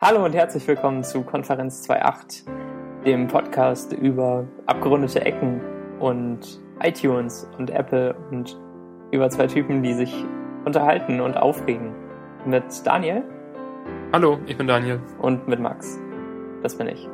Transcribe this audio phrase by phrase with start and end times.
[0.00, 2.44] Hallo und herzlich willkommen zu Konferenz 2.8,
[3.04, 5.60] dem Podcast über abgerundete Ecken
[5.98, 8.56] und iTunes und Apple und
[9.10, 10.14] über zwei Typen, die sich
[10.64, 11.96] unterhalten und aufregen.
[12.46, 13.24] Mit Daniel.
[14.12, 15.00] Hallo, ich bin Daniel.
[15.18, 15.98] Und mit Max.
[16.62, 17.08] Das bin ich.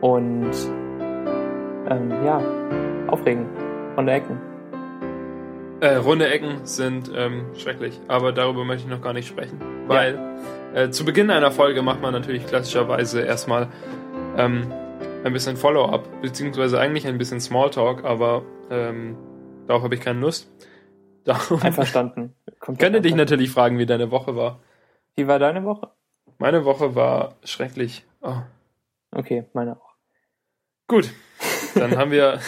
[0.00, 0.52] Und
[1.90, 2.40] ähm, ja,
[3.08, 3.44] aufregen.
[3.96, 4.40] Runde Ecken.
[5.80, 9.60] Äh, runde Ecken sind ähm, schrecklich, aber darüber möchte ich noch gar nicht sprechen.
[9.86, 10.14] Weil
[10.74, 10.82] ja.
[10.82, 13.68] äh, zu Beginn einer Folge macht man natürlich klassischerweise erstmal
[14.36, 14.72] ähm,
[15.22, 19.16] ein bisschen Follow-up, beziehungsweise eigentlich ein bisschen Smalltalk, aber ähm,
[19.68, 20.50] darauf habe ich keine Lust.
[21.24, 22.34] Darum Einverstanden.
[22.60, 24.60] könnte dich natürlich fragen, wie deine Woche war.
[25.14, 25.90] Wie war deine Woche?
[26.38, 28.04] Meine Woche war schrecklich.
[28.20, 28.38] Oh.
[29.12, 29.94] Okay, meine auch.
[30.88, 31.12] Gut,
[31.74, 32.40] dann haben wir,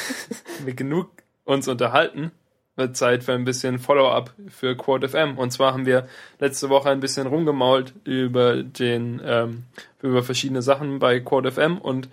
[0.64, 1.10] wir genug
[1.44, 2.32] uns unterhalten.
[2.76, 5.38] Wird Zeit für ein bisschen Follow-up für QuoteFM.
[5.38, 6.06] Und zwar haben wir
[6.38, 9.64] letzte Woche ein bisschen rumgemault über den, ähm,
[10.02, 12.08] über verschiedene Sachen bei QuoteFM und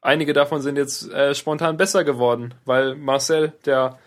[0.00, 3.98] einige davon sind jetzt äh, spontan besser geworden, weil Marcel, der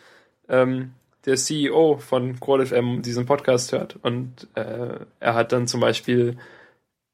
[0.48, 0.94] ähm,
[1.26, 6.38] der CEO von QuadFM diesen Podcast hört und äh, er hat dann zum Beispiel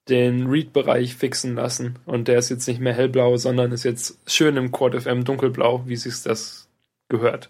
[0.09, 4.57] den Read-Bereich fixen lassen und der ist jetzt nicht mehr hellblau, sondern ist jetzt schön
[4.57, 6.67] im QuadFM dunkelblau, wie sich das
[7.07, 7.49] gehört.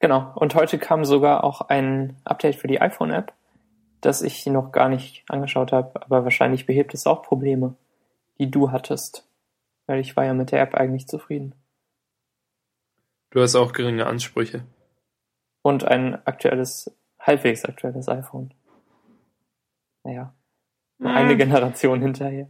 [0.00, 0.32] Genau.
[0.34, 3.32] Und heute kam sogar auch ein Update für die iPhone-App,
[4.00, 7.76] das ich noch gar nicht angeschaut habe, aber wahrscheinlich behebt es auch Probleme,
[8.38, 9.28] die du hattest,
[9.86, 11.54] weil ich war ja mit der App eigentlich zufrieden.
[13.30, 14.64] Du hast auch geringe Ansprüche
[15.62, 16.90] und ein aktuelles,
[17.20, 18.54] halbwegs aktuelles iPhone.
[20.02, 20.34] Naja,
[20.98, 21.06] hm.
[21.06, 22.48] eine Generation hinterher.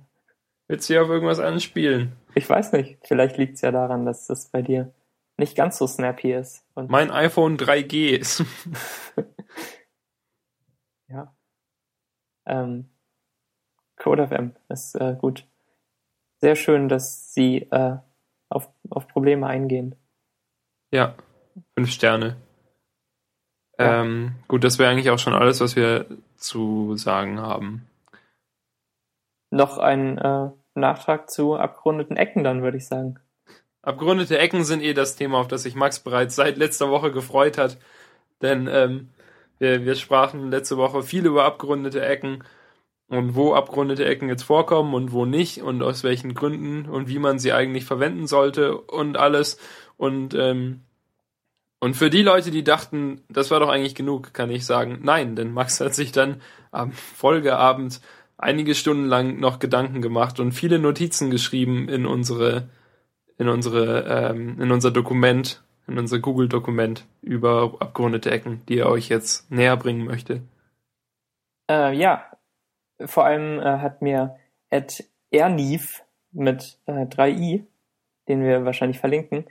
[0.69, 2.13] Willst du hier auf irgendwas anspielen?
[2.37, 2.99] Ich weiß nicht.
[3.03, 4.93] Vielleicht liegt es ja daran, dass das bei dir
[5.41, 6.65] nicht ganz so snappy ist.
[6.75, 8.45] Und mein iPhone 3G ist.
[11.09, 11.35] ja.
[12.47, 12.89] Ähm,
[13.97, 15.47] CodeFM ist äh, gut.
[16.39, 17.97] Sehr schön, dass sie äh,
[18.49, 19.97] auf, auf Probleme eingehen.
[20.93, 21.17] Ja,
[21.75, 22.37] fünf Sterne.
[23.79, 27.89] Ähm, gut, das wäre eigentlich auch schon alles, was wir zu sagen haben.
[29.51, 33.19] Noch ein äh, Nachtrag zu abgerundeten Ecken dann, würde ich sagen.
[33.83, 37.59] Abgerundete Ecken sind eh das Thema, auf das sich Max bereits seit letzter Woche gefreut
[37.59, 37.79] hat.
[38.43, 39.09] Denn ähm,
[39.59, 42.45] wir, wir sprachen letzte Woche viel über abgerundete Ecken
[43.09, 47.19] und wo abgerundete Ecken jetzt vorkommen und wo nicht und aus welchen Gründen und wie
[47.19, 49.59] man sie eigentlich verwenden sollte und alles.
[49.97, 50.83] Und ähm,
[51.83, 55.35] und für die Leute, die dachten, das war doch eigentlich genug, kann ich sagen, nein,
[55.35, 58.03] denn Max hat sich dann am Folgeabend
[58.37, 62.69] einige Stunden lang noch Gedanken gemacht und viele Notizen geschrieben in unsere,
[63.41, 69.09] in unsere, ähm, in unser Dokument, in unser Google-Dokument über abgerundete Ecken, die er euch
[69.09, 70.43] jetzt näher bringen möchte.
[71.71, 72.27] Äh, ja,
[73.03, 74.37] vor allem äh, hat mir
[74.69, 77.65] Ed Ernief mit äh, 3i,
[78.29, 79.47] den wir wahrscheinlich verlinken,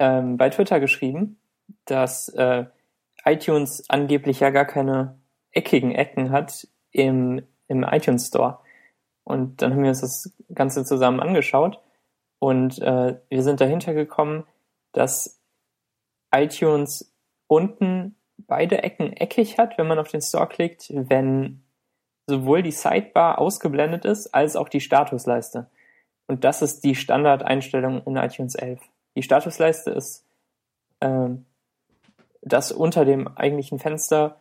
[0.00, 1.38] ähm, bei Twitter geschrieben,
[1.84, 2.64] dass äh,
[3.24, 5.16] iTunes angeblich ja gar keine
[5.52, 8.58] eckigen Ecken hat im, im iTunes Store.
[9.22, 11.80] Und dann haben wir uns das Ganze zusammen angeschaut
[12.38, 14.44] und äh, wir sind dahinter gekommen,
[14.92, 15.40] dass
[16.34, 17.12] iTunes
[17.46, 21.62] unten beide Ecken eckig hat, wenn man auf den Store klickt, wenn
[22.26, 25.70] sowohl die Sidebar ausgeblendet ist, als auch die Statusleiste.
[26.26, 28.80] Und das ist die Standardeinstellung in iTunes 11.
[29.14, 30.24] Die Statusleiste ist
[31.00, 31.28] äh,
[32.42, 34.40] das unter dem eigentlichen Fenster,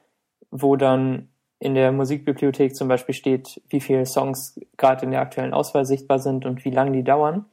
[0.52, 1.30] wo dann
[1.60, 6.20] in der Musikbibliothek zum Beispiel steht, wie viele Songs gerade in der aktuellen Auswahl sichtbar
[6.20, 7.46] sind und wie lang die dauern.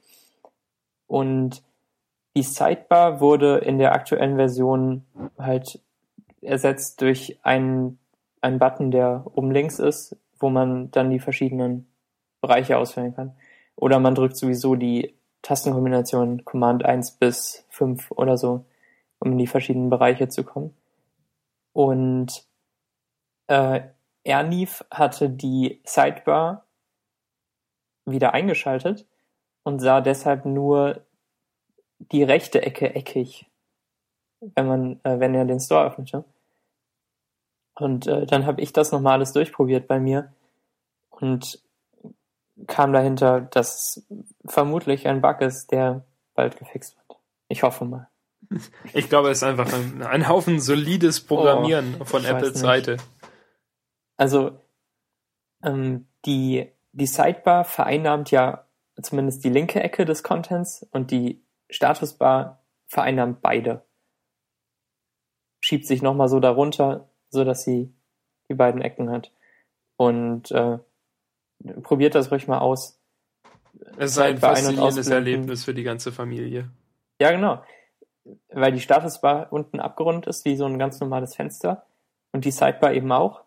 [1.13, 1.61] Und
[2.35, 5.05] die Sidebar wurde in der aktuellen Version
[5.37, 5.79] halt
[6.41, 7.99] ersetzt durch einen,
[8.41, 11.87] einen Button, der oben links ist, wo man dann die verschiedenen
[12.41, 13.35] Bereiche auswählen kann.
[13.75, 15.13] Oder man drückt sowieso die
[15.43, 18.65] Tastenkombination Command 1 bis 5 oder so,
[19.19, 20.75] um in die verschiedenen Bereiche zu kommen.
[21.73, 22.43] Und
[23.45, 23.81] äh,
[24.23, 26.65] Ernif hatte die Sidebar
[28.03, 29.05] wieder eingeschaltet
[29.63, 31.01] und sah deshalb nur
[31.99, 33.49] die rechte Ecke eckig,
[34.39, 36.25] wenn man, äh, wenn er den Store öffnete.
[37.75, 40.31] Und äh, dann habe ich das nochmal alles durchprobiert bei mir
[41.09, 41.61] und
[42.67, 44.05] kam dahinter, dass
[44.45, 46.05] vermutlich ein Bug ist, der
[46.35, 47.19] bald gefixt wird.
[47.47, 48.09] Ich hoffe mal.
[48.93, 52.97] Ich glaube, es ist einfach ein, ein Haufen solides Programmieren oh, von Apples Seite.
[54.17, 54.59] Also
[55.63, 58.65] ähm, die, die Sidebar vereinnahmt ja
[59.01, 63.83] zumindest die linke Ecke des Contents und die Statusbar vereinnahmt beide.
[65.61, 67.93] Schiebt sich nochmal so darunter, so dass sie
[68.49, 69.31] die beiden Ecken hat.
[69.97, 70.79] Und äh,
[71.81, 72.99] probiert das ruhig mal aus.
[73.97, 75.07] Es ist ein faszinierendes.
[75.07, 76.69] Erlebnis für die ganze Familie.
[77.19, 77.63] Ja, genau.
[78.49, 81.85] Weil die Statusbar unten abgerundet ist, wie so ein ganz normales Fenster.
[82.31, 83.43] Und die Sidebar eben auch.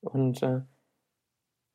[0.00, 0.60] Und äh,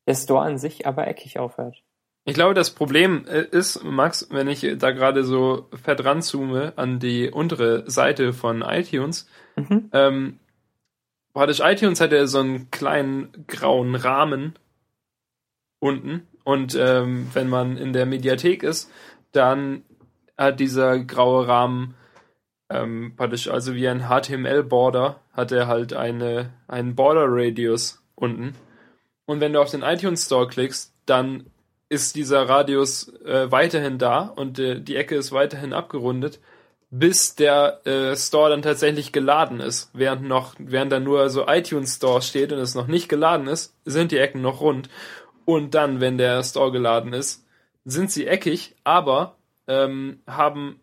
[0.07, 1.83] der Store an sich aber eckig aufhört.
[2.25, 7.00] Ich glaube, das Problem äh, ist, Max, wenn ich da gerade so fett ranzoome an
[7.00, 9.89] die untere Seite von iTunes, Mhm.
[9.92, 10.39] ähm,
[11.33, 14.54] praktisch iTunes hat ja so einen kleinen grauen Rahmen
[15.80, 18.92] unten und ähm, wenn man in der Mediathek ist,
[19.31, 19.83] dann
[20.38, 21.95] hat dieser graue Rahmen
[22.69, 28.56] ähm, praktisch also wie ein HTML-Border hat er halt eine, einen Border-Radius unten
[29.25, 31.48] und wenn du auf den iTunes Store klickst, dann
[31.89, 36.39] ist dieser Radius äh, weiterhin da und äh, die Ecke ist weiterhin abgerundet
[36.91, 39.91] bis der äh, Store dann tatsächlich geladen ist.
[39.94, 43.75] Während noch, während da nur so iTunes Store steht und es noch nicht geladen ist,
[43.86, 44.89] sind die Ecken noch rund.
[45.45, 47.45] Und dann, wenn der Store geladen ist,
[47.86, 49.35] sind sie eckig, aber
[49.68, 50.80] ähm, haben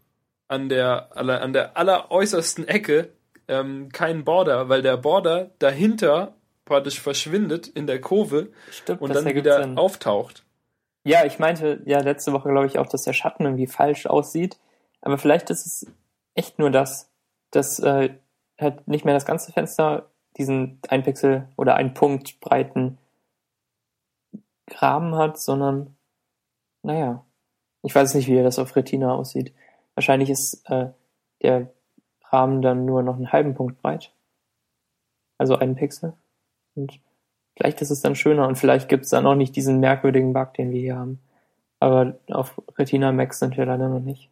[0.48, 3.10] an der, aller- an der alleräußersten Ecke
[3.48, 9.24] ähm, keinen Border, weil der Border dahinter praktisch verschwindet in der Kurve Stimmt, und dann
[9.24, 9.76] wieder Sinn.
[9.76, 10.44] auftaucht.
[11.06, 14.58] Ja, ich meinte ja letzte Woche, glaube ich, auch, dass der Schatten irgendwie falsch aussieht.
[15.00, 15.86] Aber vielleicht ist es
[16.34, 17.12] echt nur das,
[17.52, 18.14] dass äh,
[18.60, 22.98] halt nicht mehr das ganze Fenster diesen ein Pixel oder ein Punkt breiten
[24.68, 25.96] Rahmen hat, sondern
[26.82, 27.24] naja,
[27.82, 29.54] ich weiß nicht, wie das auf Retina aussieht.
[29.94, 30.88] Wahrscheinlich ist äh,
[31.40, 31.70] der
[32.32, 34.12] Rahmen dann nur noch einen halben Punkt breit.
[35.38, 36.14] Also einen Pixel.
[36.74, 36.98] Und
[37.56, 40.54] vielleicht ist es dann schöner und vielleicht gibt es dann auch nicht diesen merkwürdigen Bug,
[40.54, 41.20] den wir hier haben.
[41.80, 44.30] Aber auf Retina Max sind wir leider noch nicht.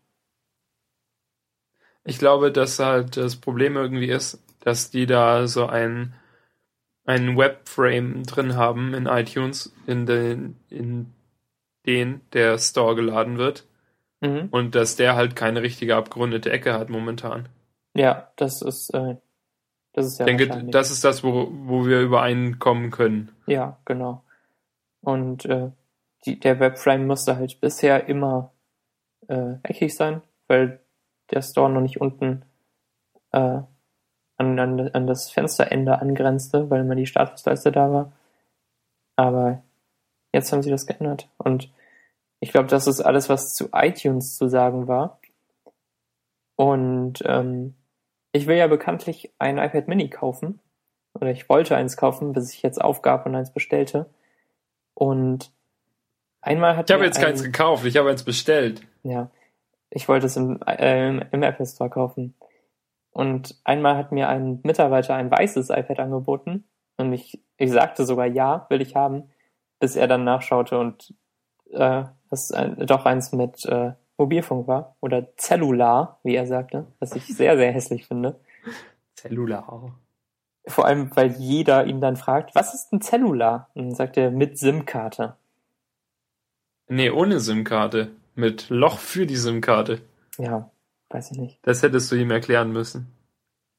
[2.05, 6.15] Ich glaube, dass halt das Problem irgendwie ist, dass die da so ein,
[7.07, 11.13] ein Webframe drin haben in iTunes, in den, in
[11.87, 13.67] den der Store geladen wird.
[14.21, 14.49] Mhm.
[14.51, 17.49] Und dass der halt keine richtige abgerundete Ecke hat momentan.
[17.95, 19.17] Ja, das ist, äh,
[19.95, 23.31] das ist ja ich denke, das ist das, wo, wo wir übereinkommen können.
[23.47, 24.23] Ja, genau.
[25.01, 25.71] Und äh,
[26.27, 28.53] die, der Webframe musste halt bisher immer
[29.29, 30.81] äh, eckig sein, weil
[31.31, 32.45] der Store noch nicht unten
[33.31, 33.61] äh,
[34.37, 38.13] an, an, an das Fensterende angrenzte, weil immer die Statusleiste da war.
[39.15, 39.63] Aber
[40.33, 41.29] jetzt haben sie das geändert.
[41.39, 41.73] Und
[42.41, 45.21] ich glaube, das ist alles, was zu iTunes zu sagen war.
[46.57, 47.75] Und ähm,
[48.35, 50.59] ich will ja bekanntlich ein iPad Mini kaufen.
[51.15, 54.11] Oder ich wollte eins kaufen, bis ich jetzt aufgab und eins bestellte.
[54.93, 55.53] Und
[56.41, 58.83] einmal hat Ich habe jetzt ein, keins gekauft, ich habe eins bestellt.
[59.05, 59.31] ja,
[59.89, 62.35] ich wollte es im, äh, im, Apple Store kaufen.
[63.13, 66.65] Und einmal hat mir ein Mitarbeiter ein weißes iPad angeboten.
[66.97, 69.31] Und ich, ich sagte sogar ja, will ich haben,
[69.79, 71.15] bis er dann nachschaute und
[71.71, 74.97] äh, das ein, doch eins mit äh, Mobilfunk war.
[75.01, 78.41] Oder Cellular, wie er sagte, was ich sehr, sehr hässlich finde.
[79.17, 79.93] Cellular.
[80.67, 83.71] Vor allem, weil jeder ihn dann fragt, was ist ein Cellular?
[83.75, 85.37] Und dann sagt er mit SIM-Karte.
[86.89, 88.11] Nee, ohne SIM-Karte.
[88.35, 90.01] Mit Loch für die SIM-Karte.
[90.39, 90.71] Ja,
[91.11, 91.59] weiß ich nicht.
[91.63, 93.13] Das hättest du ihm erklären müssen.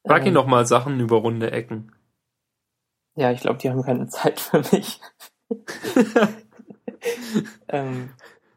[0.05, 1.91] Frag ihn Ähm, doch mal Sachen über runde Ecken.
[3.15, 5.01] Ja, ich glaube, die haben keine Zeit für mich.
[7.69, 8.09] ähm,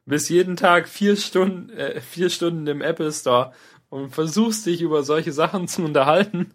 [0.09, 3.53] Bist jeden Tag vier Stunden, äh, vier Stunden im Apple Store
[3.91, 6.55] und versuchst dich über solche Sachen zu unterhalten.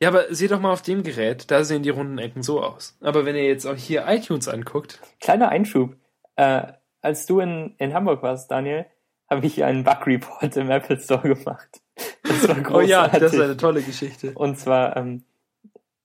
[0.00, 2.96] Ja, aber sieh doch mal auf dem Gerät, da sehen die runden Ecken so aus.
[3.00, 5.96] Aber wenn ihr jetzt auch hier iTunes anguckt, kleiner Einschub.
[6.36, 8.86] Äh, als du in, in Hamburg warst, Daniel,
[9.28, 11.80] habe ich einen Bug-Report im Apple Store gemacht.
[12.22, 13.42] Das war oh ja, das ist großartig.
[13.42, 14.32] eine tolle Geschichte.
[14.34, 15.24] Und zwar ähm,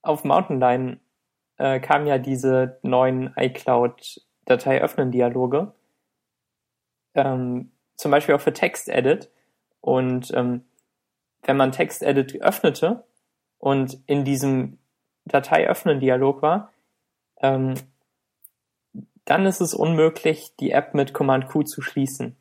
[0.02, 1.00] auf Mountain Lion
[1.58, 5.74] äh, kamen ja diese neuen iCloud-Datei öffnen Dialoge.
[7.16, 9.30] Ähm, zum Beispiel auch für Text-Edit.
[9.82, 10.66] Und ähm,
[11.44, 13.04] wenn man Text-Edit öffnete
[13.58, 14.78] und in diesem
[15.26, 16.72] Datei öffnen Dialog war,
[17.38, 17.76] ähm,
[19.26, 22.36] dann ist es unmöglich, die App mit Command Q zu schließen.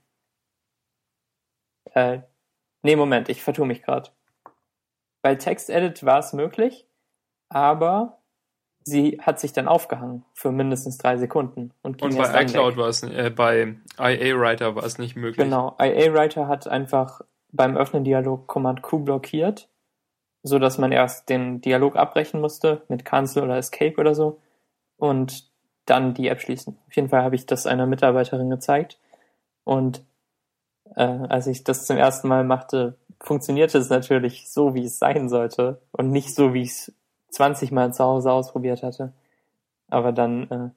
[1.93, 2.21] Äh,
[2.83, 4.11] nee, Moment, ich vertue mich gerade.
[5.21, 6.87] Bei TextEdit war es möglich,
[7.49, 8.18] aber
[8.89, 13.03] sie hat sich dann aufgehangen für mindestens drei Sekunden und Und bei iCloud war es,
[13.03, 15.45] äh, bei IA Writer war es nicht möglich.
[15.45, 17.21] Genau, IA Writer hat einfach
[17.53, 19.69] beim Öffnen Dialog Command Q blockiert,
[20.43, 24.41] so dass man erst den Dialog abbrechen musste mit Cancel oder Escape oder so
[24.97, 25.49] und
[25.87, 26.79] dann die App schließen.
[26.87, 28.99] Auf jeden Fall habe ich das einer Mitarbeiterin gezeigt
[29.65, 30.05] und
[30.97, 35.29] äh, als ich das zum ersten Mal machte, funktionierte es natürlich so, wie es sein
[35.29, 36.93] sollte und nicht so, wie ich es
[37.31, 39.13] 20 Mal zu Hause ausprobiert hatte.
[39.89, 40.71] Aber dann, äh,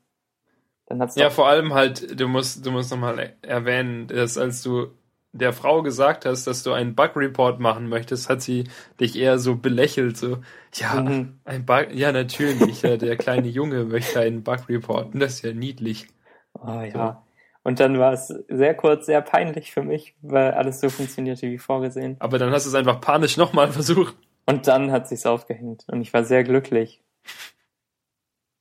[0.87, 4.87] Dann hat's Ja, vor allem halt, du musst, du musst nochmal erwähnen, dass als du
[5.33, 8.65] der Frau gesagt hast, dass du einen Bug-Report machen möchtest, hat sie
[8.99, 10.39] dich eher so belächelt, so,
[10.73, 11.39] ja, Mhm.
[11.45, 15.53] ein Bug, ja, natürlich, ja, der kleine Junge möchte einen Bug reporten, das ist ja
[15.53, 16.07] niedlich.
[16.53, 17.23] Oh ja.
[17.63, 21.59] Und dann war es sehr kurz, sehr peinlich für mich, weil alles so funktionierte wie
[21.59, 22.17] vorgesehen.
[22.19, 24.15] Aber dann hast du es einfach panisch nochmal versucht.
[24.51, 27.01] Und dann hat sich's aufgehängt und ich war sehr glücklich.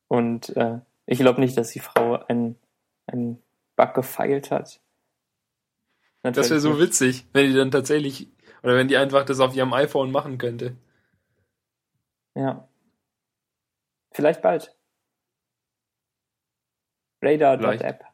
[0.07, 2.57] Und äh, ich glaube nicht, dass die Frau einen,
[3.09, 3.43] einen
[3.75, 4.81] Bug gefeilt hat.
[6.23, 8.29] Das wäre so Natürlich witzig, wenn die dann tatsächlich,
[8.63, 10.77] oder wenn die einfach das auf ihrem iPhone machen könnte.
[12.37, 12.69] Ja.
[14.13, 14.77] Vielleicht bald.
[17.21, 18.05] Radar.app.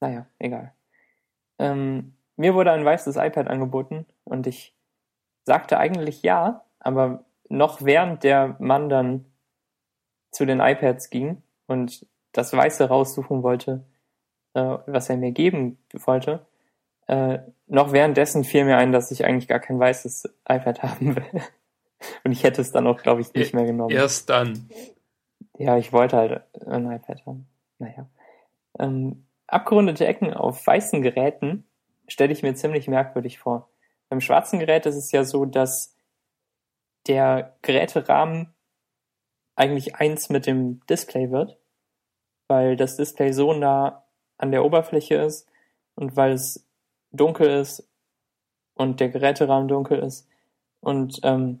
[0.00, 0.74] Naja, egal.
[1.58, 4.75] Ähm, mir wurde ein weißes iPad angeboten und ich
[5.46, 9.24] sagte eigentlich ja, aber noch während der Mann dann
[10.32, 13.84] zu den iPads ging und das Weiße raussuchen wollte,
[14.54, 16.44] äh, was er mir geben wollte,
[17.06, 17.38] äh,
[17.68, 21.42] noch währenddessen fiel mir ein, dass ich eigentlich gar kein weißes iPad haben will.
[22.24, 23.94] Und ich hätte es dann auch, glaube ich, nicht mehr genommen.
[23.94, 24.68] Erst dann.
[25.56, 27.46] Ja, ich wollte halt ein iPad haben.
[27.78, 28.06] Naja.
[28.78, 31.64] Ähm, abgerundete Ecken auf weißen Geräten
[32.08, 33.68] stelle ich mir ziemlich merkwürdig vor.
[34.08, 35.94] Beim schwarzen Gerät ist es ja so, dass
[37.06, 38.54] der Geräterahmen
[39.54, 41.58] eigentlich eins mit dem Display wird,
[42.48, 44.04] weil das Display so nah
[44.38, 45.48] an der Oberfläche ist
[45.94, 46.66] und weil es
[47.10, 47.88] dunkel ist
[48.74, 50.28] und der Geräterahmen dunkel ist.
[50.80, 51.60] Und ähm,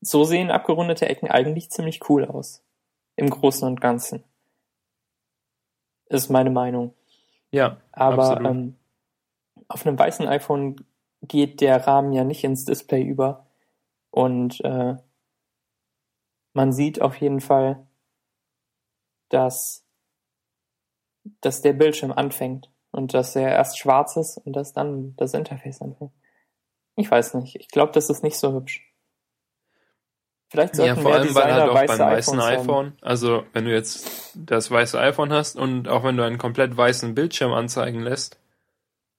[0.00, 2.64] so sehen abgerundete Ecken eigentlich ziemlich cool aus.
[3.14, 4.24] Im Großen und Ganzen.
[6.06, 6.94] Ist meine Meinung.
[7.50, 8.76] Ja, Aber ähm,
[9.68, 10.76] auf einem weißen iPhone
[11.22, 13.46] geht der Rahmen ja nicht ins Display über.
[14.10, 14.96] Und äh,
[16.52, 17.86] man sieht auf jeden Fall,
[19.28, 19.86] dass,
[21.40, 25.80] dass der Bildschirm anfängt und dass er erst schwarz ist und dass dann das Interface
[25.80, 26.12] anfängt.
[26.96, 27.56] Ich weiß nicht.
[27.56, 28.86] Ich glaube, das ist nicht so hübsch.
[30.50, 32.60] Vielleicht sollten Ja, vor allem, weil Designer halt auch beim weiße weißen iPhones haben.
[32.60, 36.76] iPhone, also wenn du jetzt das weiße iPhone hast und auch wenn du einen komplett
[36.76, 38.38] weißen Bildschirm anzeigen lässt,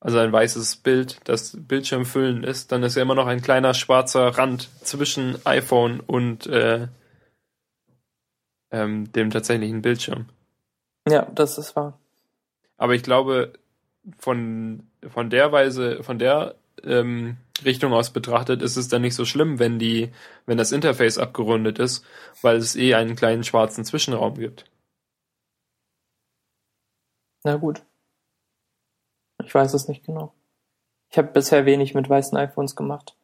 [0.04, 4.38] also ein weißes Bild, das Bildschirmfüllend ist, dann ist ja immer noch ein kleiner schwarzer
[4.38, 6.90] Rand zwischen iPhone und äh,
[8.70, 10.26] ähm, dem tatsächlichen Bildschirm.
[11.08, 11.98] Ja, das ist wahr.
[12.76, 13.54] Aber ich glaube,
[14.20, 19.24] von, von der Weise, von der ähm, Richtung aus betrachtet, ist es dann nicht so
[19.24, 20.12] schlimm, wenn die,
[20.46, 22.06] wenn das Interface abgerundet ist,
[22.42, 24.66] weil es eh einen kleinen schwarzen Zwischenraum gibt.
[27.46, 27.84] Na gut.
[29.46, 30.34] Ich weiß es nicht genau.
[31.10, 33.16] Ich habe bisher wenig mit weißen iPhones gemacht.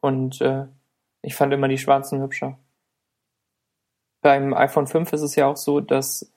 [0.00, 0.66] Und äh,
[1.22, 2.58] ich fand immer die schwarzen hübscher.
[4.22, 6.30] Beim iPhone 5 ist es ja auch so, dass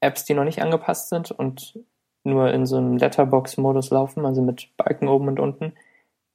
[0.00, 1.78] Apps, die noch nicht angepasst sind und
[2.24, 5.72] nur in so einem Letterbox-Modus laufen, also mit Balken oben und unten,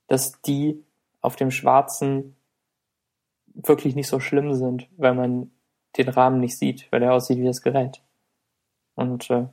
[0.08, 0.84] dass die
[1.22, 2.36] auf dem schwarzen
[3.53, 5.51] wirklich nicht so schlimm sind, weil man
[5.98, 8.01] den Rahmen nicht sieht, weil er aussieht wie das Gerät.
[8.96, 9.48] Und äh,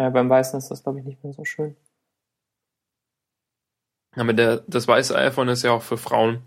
[0.00, 1.76] ja, beim Weißen ist das, glaube ich, nicht mehr so schön.
[4.12, 6.40] Aber der, das weiße iPhone ist ja auch für Frauen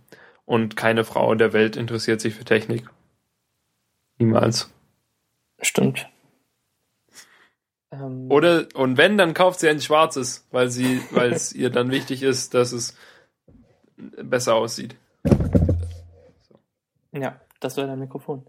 [0.46, 2.90] und keine Frau der Welt interessiert sich für Technik.
[4.18, 4.74] Niemals.
[5.62, 6.10] Stimmt.
[7.92, 11.92] Ähm, Oder, und wenn, dann kauft sie ein schwarzes, weil sie, weil es ihr dann
[11.92, 12.98] wichtig ist, dass es
[13.96, 14.96] besser aussieht.
[17.12, 18.48] Ja, das war dein Mikrofon.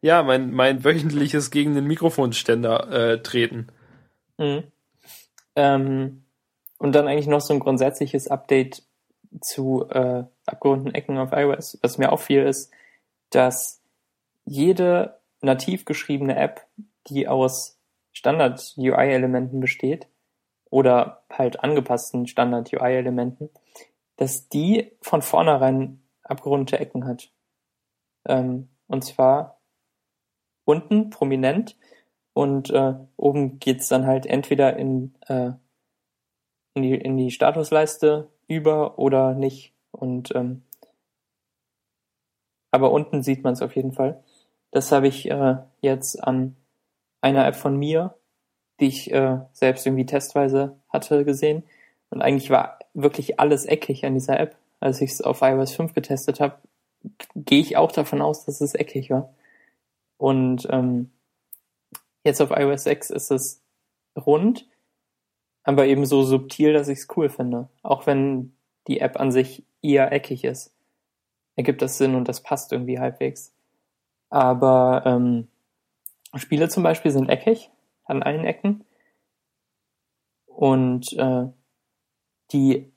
[0.00, 3.72] Ja, mein, mein wöchentliches gegen den Mikrofonständer äh, treten.
[4.38, 4.64] Mhm.
[5.56, 6.24] Ähm,
[6.78, 8.82] und dann eigentlich noch so ein grundsätzliches Update
[9.40, 11.78] zu äh, abgerundeten Ecken auf iOS.
[11.82, 12.72] Was mir auffiel, ist,
[13.30, 13.82] dass
[14.44, 16.66] jede nativ geschriebene App,
[17.08, 17.78] die aus
[18.12, 20.08] Standard-UI-Elementen besteht
[20.70, 23.50] oder halt angepassten Standard-UI-Elementen,
[24.16, 27.30] dass die von vornherein abgerundete Ecken hat.
[28.26, 29.60] Ähm, und zwar
[30.64, 31.76] unten prominent
[32.34, 35.52] und äh, oben geht's dann halt entweder in, äh,
[36.74, 39.72] in, die, in die Statusleiste über oder nicht.
[39.92, 40.62] Und ähm,
[42.72, 44.22] aber unten sieht man es auf jeden Fall.
[44.72, 46.56] Das habe ich äh, jetzt an
[47.20, 48.16] einer App von mir,
[48.80, 51.62] die ich äh, selbst irgendwie testweise hatte, gesehen.
[52.10, 54.56] Und eigentlich war wirklich alles eckig an dieser App.
[54.80, 56.56] Als ich es auf iOS 5 getestet habe,
[57.36, 59.32] gehe ich auch davon aus, dass es eckig war.
[60.18, 61.12] Und ähm,
[62.24, 63.62] jetzt auf iOS 6 ist es
[64.16, 64.66] rund,
[65.62, 67.68] aber eben so subtil, dass ich es cool finde.
[67.82, 70.74] Auch wenn die App an sich eher eckig ist.
[71.56, 73.54] Ergibt das Sinn und das passt irgendwie halbwegs.
[74.28, 75.48] Aber ähm,
[76.34, 77.70] Spiele zum Beispiel sind eckig
[78.04, 78.84] an allen Ecken.
[80.46, 81.46] Und äh,
[82.52, 82.92] die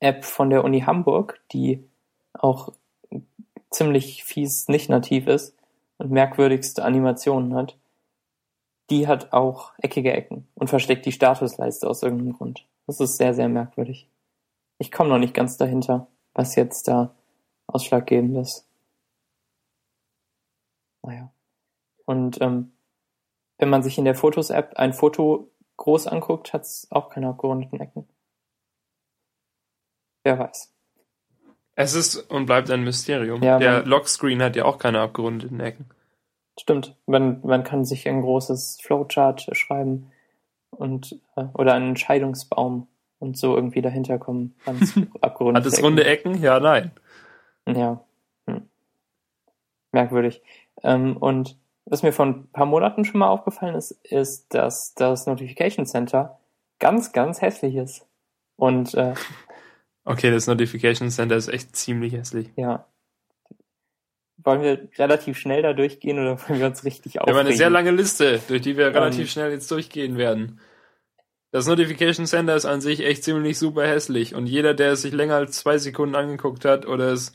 [0.00, 1.84] App von der Uni Hamburg, die
[2.32, 2.72] auch
[3.70, 5.56] ziemlich fies nicht nativ ist
[5.98, 7.76] und merkwürdigste Animationen hat,
[8.90, 12.66] die hat auch eckige Ecken und versteckt die Statusleiste aus irgendeinem Grund.
[12.86, 14.08] Das ist sehr, sehr merkwürdig.
[14.78, 17.14] Ich komme noch nicht ganz dahinter, was jetzt da
[17.66, 18.66] ausschlaggebend ist.
[21.02, 21.32] Naja.
[22.04, 22.72] Und ähm,
[23.58, 27.78] wenn man sich in der Fotos-App ein Foto groß anguckt, hat es auch keine abgerundeten
[27.78, 28.08] Ecken.
[30.24, 30.74] Wer weiß.
[31.76, 33.42] Es ist und bleibt ein Mysterium.
[33.42, 35.88] Ja, der Lockscreen hat ja auch keine abgerundeten Ecken.
[36.60, 36.94] Stimmt.
[37.06, 40.12] Man, man kann sich ein großes Flowchart schreiben
[40.68, 42.86] und äh, oder einen Entscheidungsbaum
[43.18, 46.42] und so irgendwie dahinter kommen, wann es abgerundet Hat es runde Ecken?
[46.42, 46.90] Ja, nein.
[47.66, 48.04] Ja.
[48.46, 48.68] Hm.
[49.92, 50.42] Merkwürdig.
[50.82, 55.24] Ähm, und was mir vor ein paar Monaten schon mal aufgefallen ist, ist, dass das
[55.24, 56.40] Notification Center
[56.78, 58.06] ganz, ganz hässlich ist.
[58.56, 59.14] Und äh,
[60.04, 62.50] Okay, das Notification Center ist echt ziemlich hässlich.
[62.56, 62.84] ja.
[64.42, 67.38] Wollen wir relativ schnell da durchgehen oder wollen wir uns richtig Wir aufregen?
[67.38, 68.94] haben eine sehr lange Liste, durch die wir Ähm.
[68.94, 70.60] relativ schnell jetzt durchgehen werden.
[71.52, 75.12] Das Notification Center ist an sich echt ziemlich super hässlich und jeder, der es sich
[75.12, 77.32] länger als zwei Sekunden angeguckt hat oder es,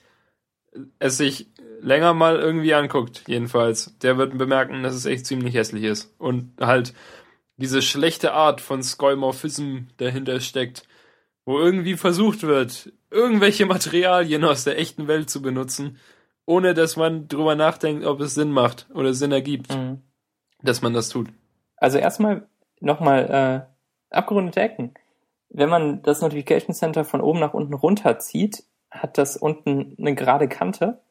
[0.99, 1.47] es sich
[1.81, 6.53] länger mal irgendwie anguckt, jedenfalls, der wird bemerken, dass es echt ziemlich hässlich ist und
[6.61, 6.93] halt
[7.57, 10.83] diese schlechte Art von Skoimorphism dahinter steckt,
[11.45, 15.97] wo irgendwie versucht wird, irgendwelche Materialien aus der echten Welt zu benutzen,
[16.45, 20.01] ohne dass man drüber nachdenkt, ob es Sinn macht oder Sinn ergibt, Mhm.
[20.61, 21.29] dass man das tut.
[21.77, 22.47] Also erstmal
[22.79, 23.67] nochmal
[24.11, 24.93] äh, abgerundete Ecken.
[25.49, 30.47] Wenn man das Notification Center von oben nach unten runterzieht, hat das unten eine gerade
[30.47, 31.01] Kante.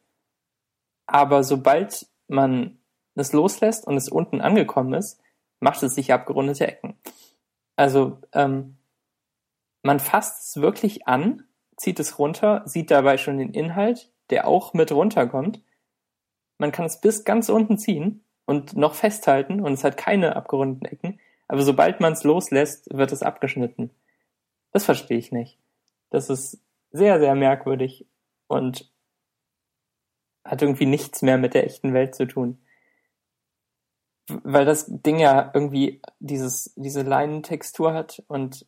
[1.07, 2.79] Aber sobald man
[3.14, 5.21] es loslässt und es unten angekommen ist,
[5.61, 6.99] macht es sich abgerundete Ecken.
[7.76, 8.77] Also ähm,
[9.83, 11.44] man fasst es wirklich an,
[11.77, 15.62] zieht es runter, sieht dabei schon den Inhalt, der auch mit runterkommt.
[16.58, 20.87] Man kann es bis ganz unten ziehen und noch festhalten und es hat keine abgerundeten
[20.87, 21.20] Ecken.
[21.48, 23.90] Aber sobald man es loslässt, wird es abgeschnitten.
[24.72, 25.58] Das verstehe ich nicht.
[26.10, 26.60] Das ist
[26.90, 28.06] sehr, sehr merkwürdig
[28.46, 28.90] und
[30.44, 32.58] hat irgendwie nichts mehr mit der echten Welt zu tun.
[34.28, 38.66] Weil das Ding ja irgendwie dieses, diese Leinentextur hat und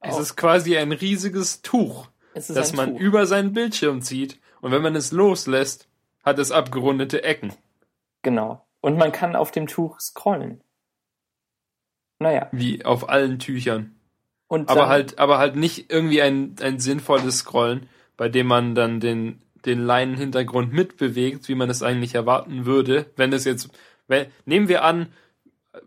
[0.00, 3.00] Es ist quasi ein riesiges Tuch, das man Tuch.
[3.00, 5.86] über seinen Bildschirm zieht und wenn man es loslässt,
[6.24, 7.52] hat es abgerundete Ecken.
[8.22, 8.64] Genau.
[8.80, 10.62] Und man kann auf dem Tuch scrollen.
[12.18, 12.48] Naja.
[12.52, 13.94] Wie auf allen Tüchern.
[14.48, 18.74] Und Aber dann- halt, aber halt nicht irgendwie ein, ein sinnvolles Scrollen, bei dem man
[18.74, 23.70] dann den, den Leinenhintergrund mitbewegt, wie man es eigentlich erwarten würde, wenn es jetzt,
[24.08, 25.12] wenn, nehmen wir an,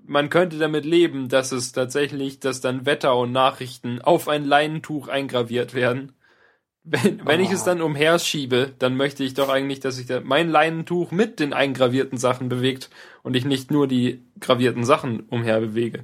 [0.04, 5.08] man könnte damit leben, dass es tatsächlich, dass dann Wetter und Nachrichten auf ein Leinentuch
[5.08, 6.14] eingraviert werden.
[6.88, 7.66] Wenn, wenn ich es Ah.
[7.66, 12.18] dann umherschiebe, dann möchte ich doch eigentlich, dass sich da mein Leinentuch mit den eingravierten
[12.20, 12.92] Sachen bewegt
[13.24, 16.04] und ich nicht nur die gravierten Sachen umherbewege.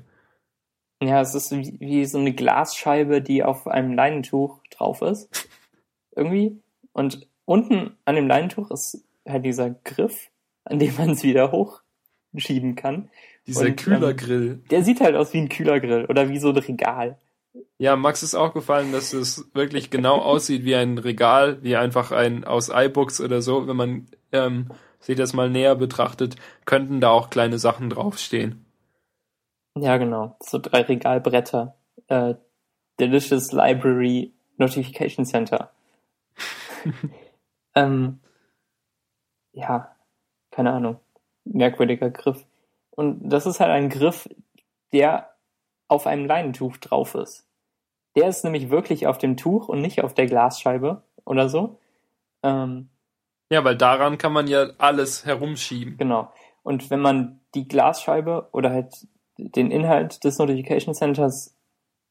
[1.03, 5.29] Ja, es ist wie, wie so eine Glasscheibe, die auf einem Leinentuch drauf ist.
[6.15, 6.59] Irgendwie.
[6.93, 10.29] Und unten an dem Leinentuch ist halt dieser Griff,
[10.63, 13.09] an dem man es wieder hochschieben kann.
[13.47, 14.61] Dieser Und, Kühlergrill.
[14.71, 17.17] Der sieht halt aus wie ein Kühlergrill oder wie so ein Regal.
[17.77, 22.11] Ja, Max ist auch gefallen, dass es wirklich genau aussieht wie ein Regal, wie einfach
[22.11, 23.67] ein aus iBooks oder so.
[23.67, 26.35] Wenn man ähm, sich das mal näher betrachtet,
[26.65, 28.65] könnten da auch kleine Sachen draufstehen.
[29.77, 30.37] Ja, genau.
[30.41, 31.75] So drei Regalbretter.
[32.07, 32.35] Äh,
[32.99, 35.71] Delicious Library Notification Center.
[37.75, 38.19] ähm,
[39.53, 39.95] ja,
[40.51, 40.99] keine Ahnung.
[41.45, 42.45] Merkwürdiger Griff.
[42.91, 44.29] Und das ist halt ein Griff,
[44.93, 45.30] der
[45.91, 47.45] auf einem Leinentuch drauf ist.
[48.15, 51.79] Der ist nämlich wirklich auf dem Tuch und nicht auf der Glasscheibe oder so.
[52.43, 52.89] Ähm,
[53.49, 55.97] Ja, weil daran kann man ja alles herumschieben.
[55.97, 56.31] Genau.
[56.63, 59.05] Und wenn man die Glasscheibe oder halt
[59.37, 61.57] den Inhalt des Notification Centers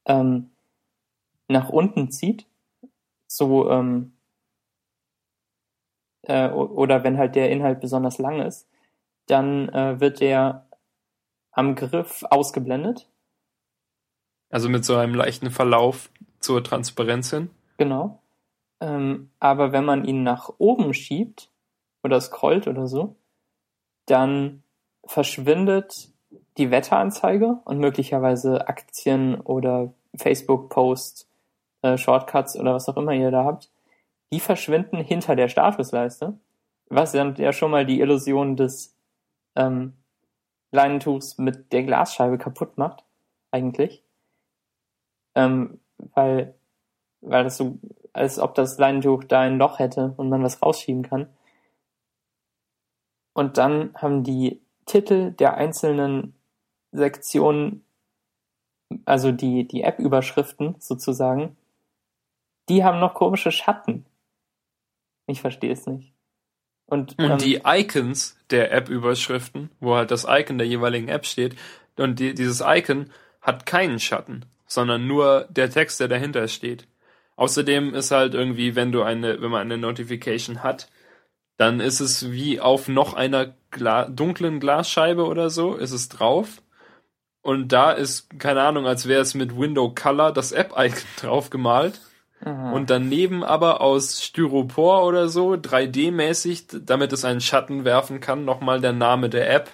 [0.05, 0.51] ähm,
[1.47, 2.45] nach unten zieht,
[3.25, 4.13] so ähm,
[6.23, 8.67] äh, oder wenn halt der Inhalt besonders lang ist,
[9.25, 10.67] dann äh, wird der
[11.51, 13.07] am Griff ausgeblendet.
[14.51, 16.09] Also mit so einem leichten Verlauf
[16.39, 17.49] zur Transparenz hin.
[17.77, 18.19] Genau.
[18.79, 21.49] Ähm, aber wenn man ihn nach oben schiebt
[22.03, 23.15] oder scrollt oder so,
[24.05, 24.63] dann
[25.05, 26.09] verschwindet
[26.57, 31.29] die Wetteranzeige und möglicherweise Aktien oder Facebook-Posts,
[31.81, 33.71] äh, Shortcuts oder was auch immer ihr da habt,
[34.33, 36.37] die verschwinden hinter der Statusleiste,
[36.89, 38.95] was dann ja schon mal die Illusion des,
[39.55, 39.93] ähm,
[40.71, 43.03] Leinentuchs mit der Glasscheibe kaputt macht,
[43.51, 44.03] eigentlich.
[45.35, 45.79] Ähm,
[46.13, 46.55] weil,
[47.21, 47.77] weil das so,
[48.13, 51.27] als ob das Leinentuch da ein Loch hätte und man was rausschieben kann.
[53.33, 56.33] Und dann haben die Titel der einzelnen
[56.91, 57.85] Sektionen,
[59.05, 61.55] also die, die App-Überschriften sozusagen,
[62.67, 64.05] die haben noch komische Schatten.
[65.27, 66.13] Ich verstehe es nicht.
[66.87, 71.55] Und, und ähm, die Icons der App-Überschriften, wo halt das Icon der jeweiligen App steht,
[71.97, 73.09] und die, dieses Icon
[73.41, 76.87] hat keinen Schatten, sondern nur der Text, der dahinter steht.
[77.35, 80.89] Außerdem ist halt irgendwie, wenn du eine, wenn man eine Notification hat,
[81.57, 86.61] dann ist es wie auf noch einer Gla dunklen Glasscheibe oder so, ist es drauf.
[87.41, 91.99] Und da ist, keine Ahnung, als wäre es mit Window Color das App-Icon drauf gemalt.
[92.39, 92.71] Aha.
[92.71, 98.79] Und daneben aber aus Styropor oder so, 3D-mäßig, damit es einen Schatten werfen kann, nochmal
[98.79, 99.69] der Name der App.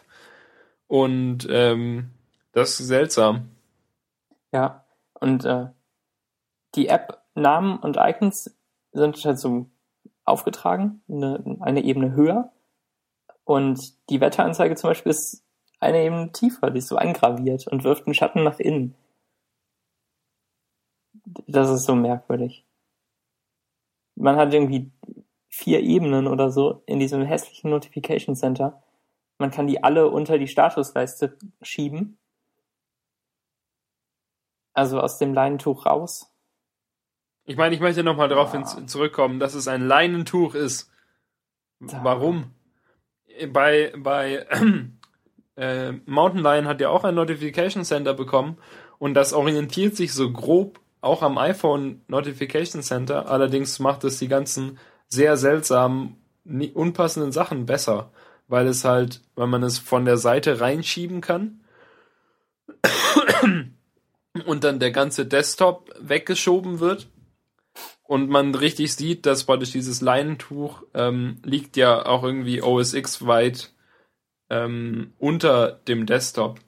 [0.88, 2.10] Und ähm,
[2.52, 3.50] das ist seltsam.
[4.52, 4.87] Ja,
[5.20, 5.68] und äh,
[6.76, 8.56] die App-Namen und Icons
[8.92, 9.68] sind halt so
[10.26, 12.52] aufgetragen, eine, eine Ebene höher.
[13.44, 15.44] Und die Wetteranzeige zum Beispiel ist
[15.80, 18.96] eine Ebene tiefer, die ist so eingraviert und wirft einen Schatten nach innen.
[21.48, 22.66] Das ist so merkwürdig.
[24.16, 24.92] Man hat irgendwie
[25.50, 28.82] vier Ebenen oder so in diesem hässlichen Notification Center.
[29.38, 32.18] Man kann die alle unter die Statusleiste schieben.
[34.78, 36.32] Also aus dem Leinentuch raus.
[37.46, 38.64] Ich meine, ich möchte nochmal darauf ja.
[38.86, 40.92] zurückkommen, dass es ein Leinentuch ist.
[41.80, 42.04] Da.
[42.04, 42.52] Warum?
[43.52, 44.46] Bei, bei
[45.56, 48.60] äh, Mountain Lion hat ja auch ein Notification Center bekommen
[49.00, 53.32] und das orientiert sich so grob auch am iPhone Notification Center.
[53.32, 58.12] Allerdings macht es die ganzen sehr seltsamen, unpassenden Sachen besser,
[58.48, 61.62] weil es halt, weil man es von der Seite reinschieben kann
[64.42, 67.08] und dann der ganze Desktop weggeschoben wird
[68.04, 73.26] und man richtig sieht, dass praktisch dieses Leinentuch ähm, liegt ja auch irgendwie OS X
[73.26, 73.74] weit
[74.50, 76.60] ähm, unter dem Desktop.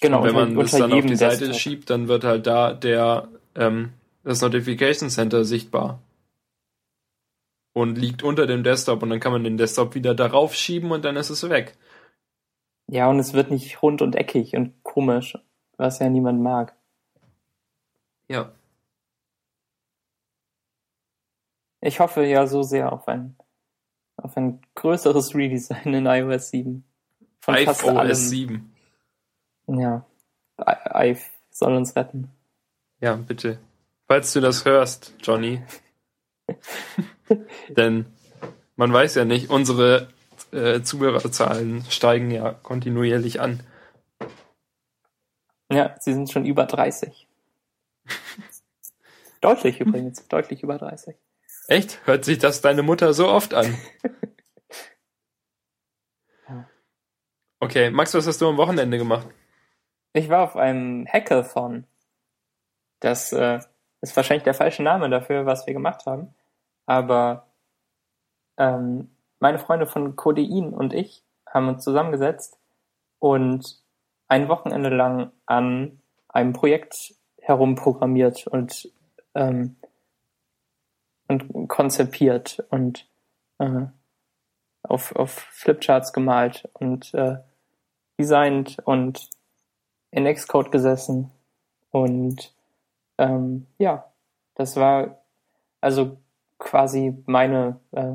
[0.00, 0.20] Genau.
[0.20, 1.60] Und wenn man es dann auf die Seite Desktop.
[1.60, 3.92] schiebt, dann wird halt da der ähm,
[4.24, 6.00] das Notification Center sichtbar
[7.72, 11.04] und liegt unter dem Desktop und dann kann man den Desktop wieder darauf schieben und
[11.04, 11.76] dann ist es weg.
[12.90, 15.36] Ja, und es wird nicht rund und eckig und komisch,
[15.78, 16.74] was ja niemand mag.
[18.28, 18.52] Ja.
[21.80, 23.36] Ich hoffe ja so sehr auf ein,
[24.16, 26.84] auf ein größeres Redesign in iOS 7.
[27.40, 28.74] Von iOS 7.
[29.68, 30.04] Ja.
[30.60, 31.16] I, I
[31.50, 32.30] soll uns retten.
[33.00, 33.58] Ja, bitte.
[34.06, 35.62] Falls du das hörst, Johnny.
[37.68, 38.06] Denn
[38.76, 40.08] man weiß ja nicht, unsere
[40.50, 43.60] äh, Zuhörerzahlen steigen ja kontinuierlich an.
[45.70, 47.28] Ja, sie sind schon über 30.
[49.40, 51.16] deutlich übrigens, deutlich über 30.
[51.68, 52.06] Echt?
[52.06, 53.76] Hört sich das deine Mutter so oft an?
[57.60, 59.26] Okay, Max, was hast du am Wochenende gemacht?
[60.12, 61.86] Ich war auf einem Hackathon.
[63.00, 63.58] Das äh,
[64.00, 66.34] ist wahrscheinlich der falsche Name dafür, was wir gemacht haben.
[66.86, 67.48] Aber
[68.58, 72.58] ähm, meine Freunde von Codein und ich haben uns zusammengesetzt
[73.18, 73.82] und
[74.28, 78.92] ein Wochenende lang an einem Projekt herumprogrammiert und
[79.34, 79.76] ähm,
[81.28, 83.06] und konzipiert und
[83.58, 83.86] äh,
[84.82, 87.36] auf, auf Flipcharts gemalt und äh,
[88.18, 89.28] designt und
[90.10, 91.30] in Xcode gesessen
[91.90, 92.54] und
[93.18, 94.10] ähm, ja,
[94.54, 95.18] das war
[95.80, 96.18] also
[96.58, 98.14] quasi meine, äh,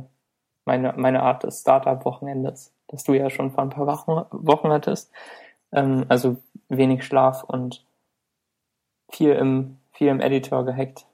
[0.66, 5.12] meine, meine Art des Startup-Wochenendes, das du ja schon vor ein paar Wochen, Wochen hattest.
[5.74, 6.38] Ähm, also
[6.70, 7.86] wenig Schlaf und
[9.12, 11.06] viel im, viel im Editor gehackt.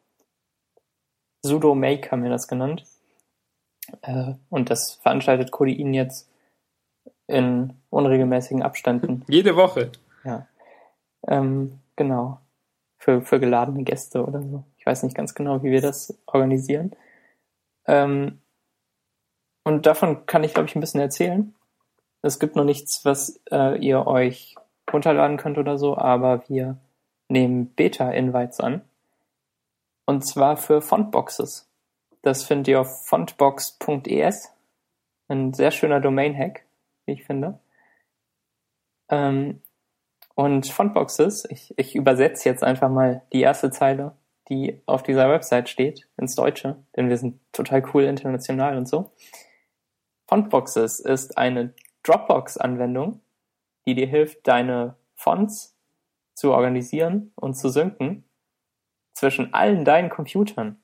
[1.42, 2.86] Sudo Make haben wir das genannt.
[4.02, 6.30] Äh, und das veranstaltet Codein jetzt
[7.28, 9.24] in unregelmäßigen Abständen.
[9.30, 9.92] Jede Woche.
[10.24, 10.48] Ja.
[11.28, 12.40] Ähm, genau
[13.00, 14.64] für, für geladene Gäste oder so.
[14.78, 16.92] Ich weiß nicht ganz genau, wie wir das organisieren.
[17.88, 18.42] Ähm,
[19.64, 21.56] und davon kann ich, glaube ich, ein bisschen erzählen.
[22.22, 24.56] Es gibt noch nichts, was äh, ihr euch
[24.92, 26.78] runterladen könnt oder so, aber wir
[27.28, 28.82] nehmen Beta-Invites an.
[30.06, 31.70] Und zwar für Fontboxes.
[32.22, 34.52] Das findet ihr auf fontbox.es.
[35.28, 36.66] Ein sehr schöner Domain-Hack,
[37.06, 37.60] wie ich finde.
[39.10, 39.62] Ähm,
[40.36, 44.14] und Fontboxes, ich, ich übersetze jetzt einfach mal die erste Zeile,
[44.50, 49.12] die auf dieser Website steht, ins Deutsche, denn wir sind total cool international und so.
[50.28, 51.74] Fontboxes ist eine
[52.10, 53.22] Dropbox-Anwendung,
[53.86, 55.78] die dir hilft, deine Fonts
[56.34, 58.24] zu organisieren und zu synken
[59.14, 60.82] zwischen allen deinen Computern.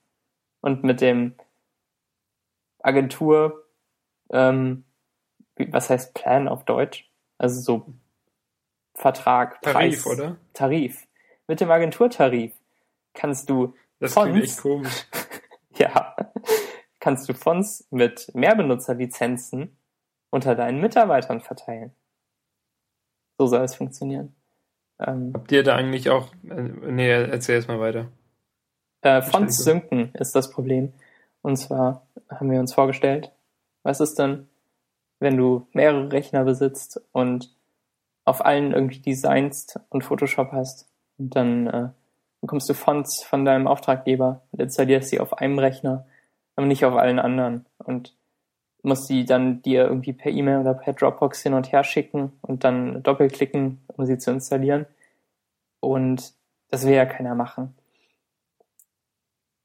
[0.61, 1.35] Und mit dem
[2.79, 3.65] Agentur,
[4.31, 4.83] ähm,
[5.55, 7.09] was heißt Plan auf Deutsch?
[7.38, 7.93] Also so
[8.93, 10.38] Vertrag, Tarif, Preis, oder?
[10.53, 11.07] Tarif.
[11.47, 12.53] Mit dem Agenturtarif
[13.13, 15.05] kannst du Das Fonts, echt komisch.
[15.77, 16.15] ja,
[16.99, 19.77] kannst du Fonts mit Mehrbenutzerlizenzen
[20.35, 21.91] unter deinen Mitarbeitern verteilen.
[23.37, 24.35] So soll es funktionieren.
[24.99, 26.33] Ähm, Habt ihr da eigentlich auch.
[26.43, 28.07] Äh, nee, erzähl erst mal weiter.
[29.01, 30.91] Äh, Fonts synken ist das Problem.
[31.41, 33.31] Und zwar haben wir uns vorgestellt,
[33.83, 34.49] was ist denn,
[35.19, 37.55] wenn du mehrere Rechner besitzt und
[38.25, 41.89] auf allen irgendwie designst und Photoshop hast und dann äh,
[42.41, 46.05] bekommst du Fonts von deinem Auftraggeber und installierst sie auf einem Rechner,
[46.57, 48.17] aber nicht auf allen anderen und
[48.85, 52.63] musst die dann dir irgendwie per E-Mail oder per Dropbox hin und her schicken und
[52.63, 54.85] dann doppelklicken, um sie zu installieren.
[55.79, 56.33] Und
[56.69, 57.75] das will ja keiner machen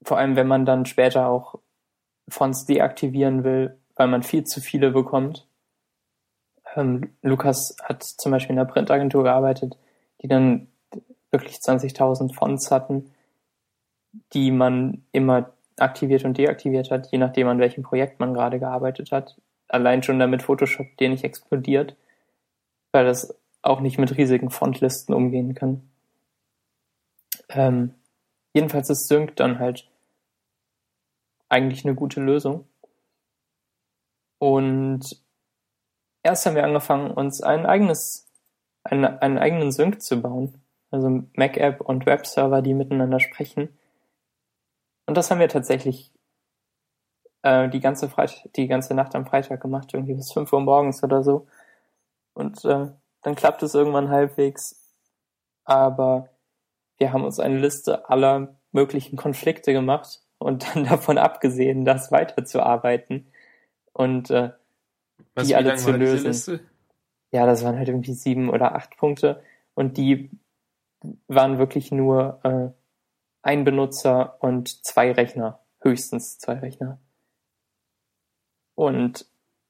[0.03, 1.55] vor allem wenn man dann später auch
[2.27, 5.47] Fonts deaktivieren will, weil man viel zu viele bekommt.
[6.75, 9.77] Ähm, Lukas hat zum Beispiel in einer Printagentur gearbeitet,
[10.21, 10.67] die dann
[11.31, 13.11] wirklich 20.000 Fonts hatten,
[14.33, 19.11] die man immer aktiviert und deaktiviert hat, je nachdem an welchem Projekt man gerade gearbeitet
[19.11, 19.37] hat.
[19.67, 21.95] Allein schon damit Photoshop dir nicht explodiert,
[22.91, 25.81] weil das auch nicht mit riesigen Fontlisten umgehen kann.
[27.49, 27.93] Ähm,
[28.53, 29.87] jedenfalls ist Sync dann halt
[31.49, 32.65] eigentlich eine gute Lösung.
[34.39, 35.21] Und
[36.23, 38.27] erst haben wir angefangen, uns ein eigenes,
[38.83, 40.55] einen, einen eigenen Sync zu bauen.
[40.89, 43.69] Also Mac-App und Webserver, die miteinander sprechen.
[45.11, 46.09] Und das haben wir tatsächlich
[47.41, 51.03] äh, die ganze Freit die ganze Nacht am Freitag gemacht, irgendwie bis 5 Uhr morgens
[51.03, 51.47] oder so.
[52.33, 52.87] Und äh,
[53.21, 54.95] dann klappt es irgendwann halbwegs.
[55.65, 56.29] Aber
[56.97, 63.27] wir haben uns eine Liste aller möglichen Konflikte gemacht und dann davon abgesehen, das weiterzuarbeiten
[63.91, 64.51] und äh,
[65.35, 66.61] Was, Die alle zu lösen.
[67.31, 69.43] Ja, das waren halt irgendwie sieben oder acht Punkte
[69.73, 70.31] und die
[71.27, 72.80] waren wirklich nur äh,
[73.41, 76.99] ein Benutzer und zwei Rechner, höchstens zwei Rechner.
[78.75, 79.25] Und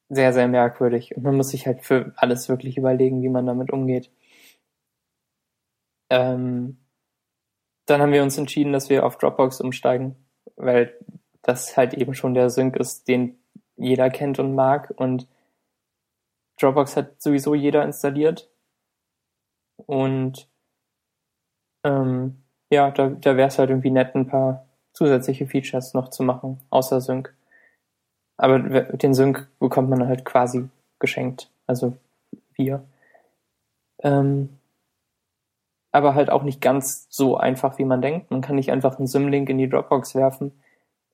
[0.09, 1.15] sehr, sehr merkwürdig.
[1.15, 4.11] Und man muss sich halt für alles wirklich überlegen, wie man damit umgeht.
[6.09, 6.77] Ähm,
[7.85, 10.15] dann haben wir uns entschieden, dass wir auf Dropbox umsteigen,
[10.55, 10.97] weil
[11.41, 13.39] das halt eben schon der Sync ist, den
[13.77, 14.93] jeder kennt und mag.
[14.97, 15.27] Und
[16.59, 18.49] Dropbox hat sowieso jeder installiert.
[19.77, 20.49] Und
[21.83, 22.40] ähm,
[22.71, 26.59] ja, da, da wäre es halt irgendwie nett, ein paar zusätzliche Features noch zu machen,
[26.69, 27.35] außer Sync.
[28.37, 30.67] Aber den Sync bekommt man halt quasi
[30.99, 31.51] geschenkt.
[31.67, 31.95] Also
[32.55, 32.83] wir.
[33.99, 34.57] Ähm,
[35.91, 38.31] aber halt auch nicht ganz so einfach, wie man denkt.
[38.31, 40.51] Man kann nicht einfach einen Symlink in die Dropbox werfen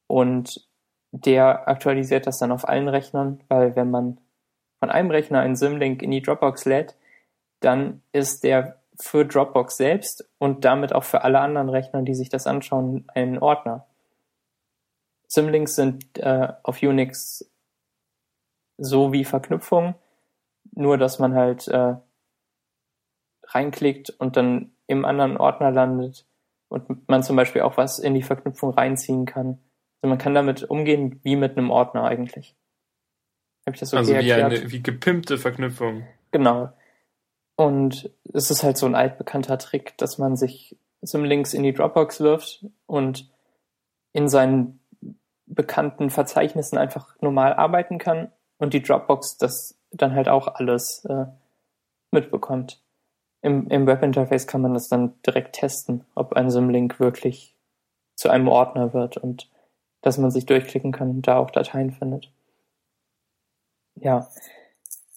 [0.06, 0.68] und
[1.12, 4.20] der aktualisiert das dann auf allen Rechnern, weil wenn man
[4.80, 6.96] von einem Rechner einen Symlink in die Dropbox lädt,
[7.60, 12.30] dann ist der für Dropbox selbst und damit auch für alle anderen Rechner, die sich
[12.30, 13.86] das anschauen, ein Ordner.
[15.28, 17.52] Symlinks sind äh, auf Unix
[18.78, 19.96] so wie Verknüpfungen,
[20.72, 21.96] nur dass man halt äh,
[23.48, 26.26] reinklickt und dann im anderen Ordner landet
[26.70, 29.60] und man zum Beispiel auch was in die Verknüpfung reinziehen kann.
[30.02, 32.56] Also man kann damit umgehen wie mit einem Ordner eigentlich.
[33.66, 34.62] Habe ich das okay also wie erklärt?
[34.62, 36.08] eine wie gepimpte Verknüpfung.
[36.32, 36.72] Genau.
[37.58, 42.22] Und es ist halt so ein altbekannter Trick, dass man sich Symlinks in die Dropbox
[42.22, 43.30] wirft und
[44.14, 44.80] in seinen
[45.48, 51.26] bekannten Verzeichnissen einfach normal arbeiten kann und die Dropbox das dann halt auch alles äh,
[52.12, 52.84] mitbekommt.
[53.42, 57.56] Im, Im Webinterface kann man das dann direkt testen, ob ein Symlink wirklich
[58.16, 59.50] zu einem Ordner wird und
[60.02, 62.32] dass man sich durchklicken kann und da auch Dateien findet.
[63.96, 64.28] Ja,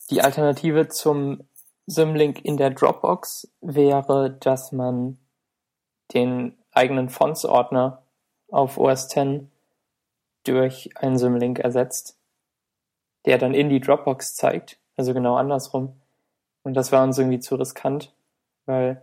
[0.09, 1.45] die Alternative zum
[1.91, 5.19] Symlink in der Dropbox wäre, dass man
[6.15, 8.03] den eigenen Fonts-Ordner
[8.49, 9.45] auf OS X
[10.45, 12.17] durch einen Symlink ersetzt,
[13.27, 16.01] der dann in die Dropbox zeigt, also genau andersrum.
[16.63, 18.15] Und das war uns irgendwie zu riskant,
[18.67, 19.03] weil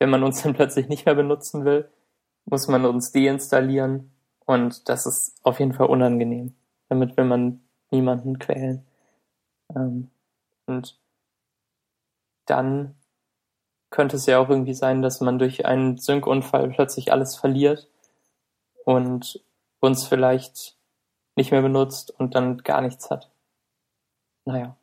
[0.00, 1.88] wenn man uns dann plötzlich nicht mehr benutzen will,
[2.46, 4.10] muss man uns deinstallieren
[4.44, 6.56] und das ist auf jeden Fall unangenehm.
[6.88, 8.84] Damit will man niemanden quälen.
[9.76, 10.10] Ähm,
[10.66, 10.98] und
[12.50, 12.94] dann
[13.90, 17.88] könnte es ja auch irgendwie sein, dass man durch einen Sync-Unfall plötzlich alles verliert
[18.84, 19.42] und
[19.80, 20.76] uns vielleicht
[21.36, 23.30] nicht mehr benutzt und dann gar nichts hat.
[24.44, 24.76] Naja,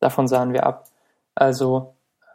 [0.00, 0.88] davon sahen wir ab.
[1.34, 1.94] Also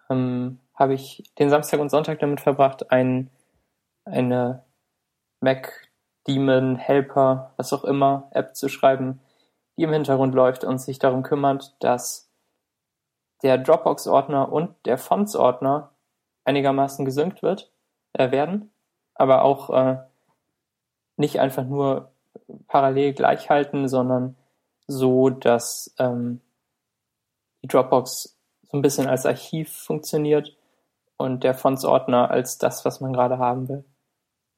[0.10, 3.30] ähm, habe ich den Samstag und Sonntag damit verbracht, ein,
[4.06, 4.64] eine
[5.40, 5.90] Mac
[6.26, 9.20] Daemon, Helper, was auch immer, App zu schreiben,
[9.78, 12.30] die im Hintergrund läuft und sich darum kümmert, dass
[13.44, 15.92] der Dropbox-Ordner und der Fonts-Ordner
[16.46, 17.72] einigermaßen gesynkt wird,
[18.14, 18.72] äh, werden,
[19.14, 19.98] aber auch äh,
[21.18, 22.12] nicht einfach nur
[22.68, 24.36] parallel gleich halten, sondern
[24.88, 26.42] so, dass ähm,
[27.62, 30.56] die Dropbox so ein bisschen als Archiv funktioniert
[31.18, 33.86] und der Fonts-Ordner als das, was man gerade haben will.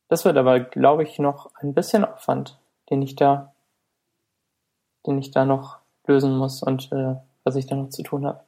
[0.08, 3.54] Das wird aber, glaube ich, noch ein bisschen Aufwand, den ich da,
[5.06, 8.41] den ich da noch lösen muss und äh, was ich da noch zu tun habe.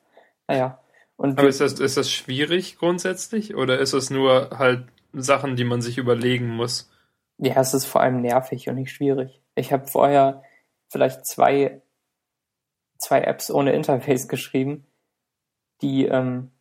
[0.48, 0.80] Naja.
[1.16, 5.64] Und aber ist das, ist das schwierig grundsätzlich oder ist es nur halt Sachen, die
[5.64, 6.92] man sich überlegen muss?
[7.40, 9.42] Ja, es ist vor allem nervig und nicht schwierig.
[9.56, 10.44] Ich habe vorher
[10.90, 11.82] vielleicht zwei,
[12.98, 14.86] zwei Apps ohne Interface geschrieben,
[15.82, 16.52] die, ähm,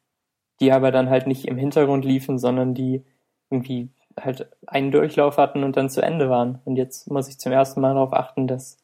[0.60, 3.04] die aber dann halt nicht im Hintergrund liefen, sondern die
[3.50, 6.60] irgendwie halt einen Durchlauf hatten und dann zu Ende waren.
[6.64, 8.78] Und jetzt muss ich zum ersten Mal darauf achten, dass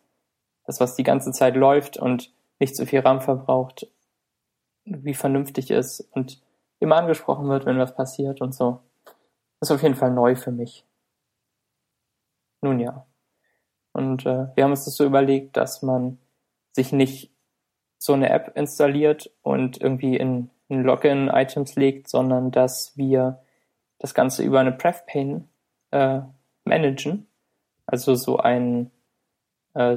[0.66, 3.88] das, was die ganze Zeit läuft und nicht zu viel RAM verbraucht,
[4.84, 6.42] wie vernünftig ist und
[6.80, 8.80] immer angesprochen wird, wenn was passiert und so.
[9.60, 10.84] Ist auf jeden Fall neu für mich.
[12.60, 13.06] Nun ja.
[13.92, 16.18] Und äh, wir haben uns das so überlegt, dass man
[16.72, 17.32] sich nicht
[17.98, 23.42] so eine App installiert und irgendwie in, in Login-Items legt, sondern dass wir
[23.98, 25.48] das Ganze über eine PrefPane
[25.92, 26.22] äh,
[26.64, 27.28] managen.
[27.86, 28.90] Also so ein
[29.74, 29.96] äh,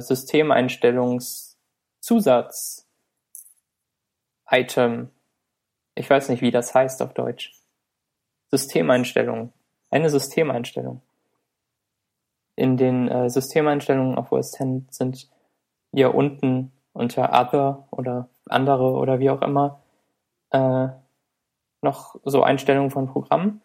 [4.50, 5.10] Systemeinstellungszusatz-Item.
[5.94, 7.54] Ich weiß nicht, wie das heißt auf Deutsch.
[8.50, 9.52] Systemeinstellung.
[9.90, 11.02] Eine Systemeinstellung.
[12.54, 15.28] In den äh, Systemeinstellungen auf OS X sind
[15.92, 19.82] hier unten unter Other oder andere oder wie auch immer
[20.50, 20.88] äh,
[21.82, 23.62] noch so Einstellungen von Programmen.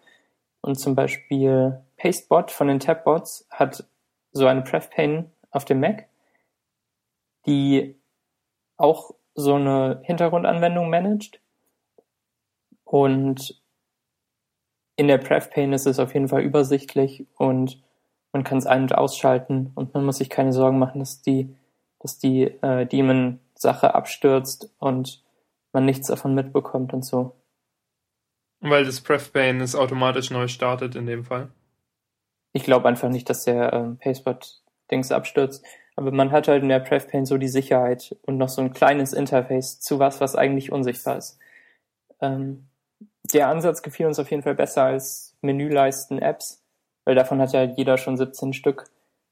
[0.62, 3.86] Und zum Beispiel Pastebot von den Tabbots hat
[4.32, 6.08] so eine PrefPane auf dem Mac,
[7.46, 8.00] die
[8.78, 11.40] auch so eine Hintergrundanwendung managt.
[12.84, 13.62] Und
[14.96, 17.82] in der PrefPane ist es auf jeden Fall übersichtlich und
[18.34, 21.56] man kann es ein- und ausschalten und man muss sich keine Sorgen machen, dass die,
[22.00, 25.24] dass die äh, Daemon-Sache abstürzt und
[25.74, 27.36] man nichts davon mitbekommt und so.
[28.60, 31.50] Weil das PrefPane es automatisch neu startet in dem Fall.
[32.54, 35.66] Ich glaube einfach nicht, dass der ähm, Pastebot-Dings abstürzt.
[35.96, 39.14] Aber man hat halt in der PrefPane so die Sicherheit und noch so ein kleines
[39.14, 41.38] Interface zu was, was eigentlich unsichtbar ist.
[42.22, 42.68] Ähm,
[43.34, 46.64] der Ansatz gefiel uns auf jeden Fall besser als Menüleisten-Apps,
[47.06, 48.86] weil davon hat ja jeder schon 17 Stück.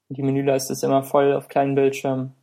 [0.09, 2.33] Und die Menüleiste ist immer voll auf kleinen Bildschirmen.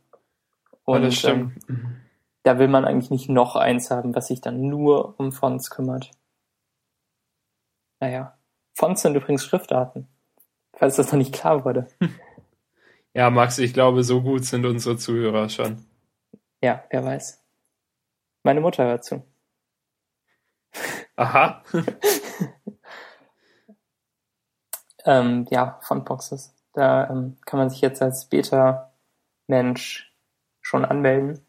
[0.85, 1.53] Und das stimmt.
[1.69, 1.97] Ähm,
[2.43, 6.11] da will man eigentlich nicht noch eins haben, was sich dann nur um Fonts kümmert.
[7.99, 8.37] Naja.
[8.73, 10.07] Fonts sind übrigens Schriftarten.
[10.73, 11.87] Falls das noch nicht klar wurde.
[13.17, 15.83] Ja, Max, ich glaube, so gut sind unsere Zuhörer schon.
[16.61, 17.43] Ja, wer weiß.
[18.43, 19.23] Meine Mutter hört zu.
[21.15, 21.63] Aha.
[25.05, 26.53] ähm, ja, Fontboxes.
[26.73, 30.13] Da ähm, kann man sich jetzt als Beta-Mensch
[30.61, 31.43] schon anmelden.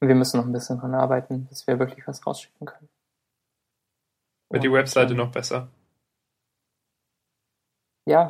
[0.00, 2.88] Wir müssen noch ein bisschen dran arbeiten, bis wir wirklich was rausschicken können.
[4.48, 5.68] Wird die Webseite noch besser?
[8.04, 8.28] Ja,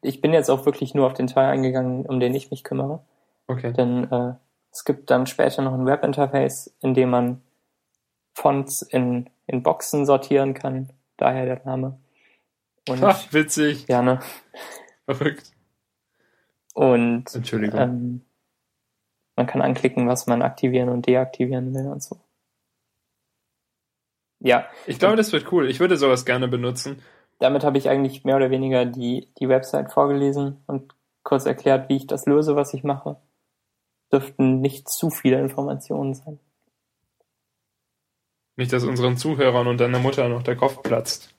[0.00, 3.04] ich bin jetzt auch wirklich nur auf den Teil eingegangen, um den ich mich kümmere.
[3.46, 3.72] Okay.
[3.72, 4.34] Denn äh,
[4.70, 7.42] es gibt dann später noch ein Webinterface, in dem man
[8.34, 10.90] Fonts in, in Boxen sortieren kann.
[11.16, 11.98] Daher der Name.
[12.88, 13.86] Und, Ach, witzig.
[13.88, 14.20] Ja, ne?
[15.06, 15.52] Verrückt.
[16.74, 17.80] Und Entschuldigung.
[17.80, 18.22] Ähm,
[19.36, 22.20] man kann anklicken, was man aktivieren und deaktivieren will und so.
[24.40, 24.66] Ja.
[24.86, 25.70] Ich glaube, das wird cool.
[25.70, 27.00] Ich würde sowas gerne benutzen.
[27.44, 31.96] Damit habe ich eigentlich mehr oder weniger die, die Website vorgelesen und kurz erklärt, wie
[31.96, 33.18] ich das löse, was ich mache.
[34.10, 36.40] Dürften nicht zu viele Informationen sein.
[38.56, 41.34] Nicht, dass unseren Zuhörern und deiner Mutter noch der Kopf platzt.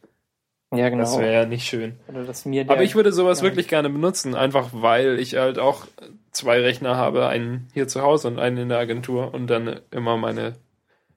[0.71, 1.05] Ja, genau.
[1.05, 1.97] Das wäre ja nicht schön.
[2.07, 3.45] Der, Aber ich würde sowas ja.
[3.45, 5.87] wirklich gerne benutzen, einfach weil ich halt auch
[6.29, 10.17] zwei Rechner habe, einen hier zu Hause und einen in der Agentur und dann immer
[10.17, 10.53] meine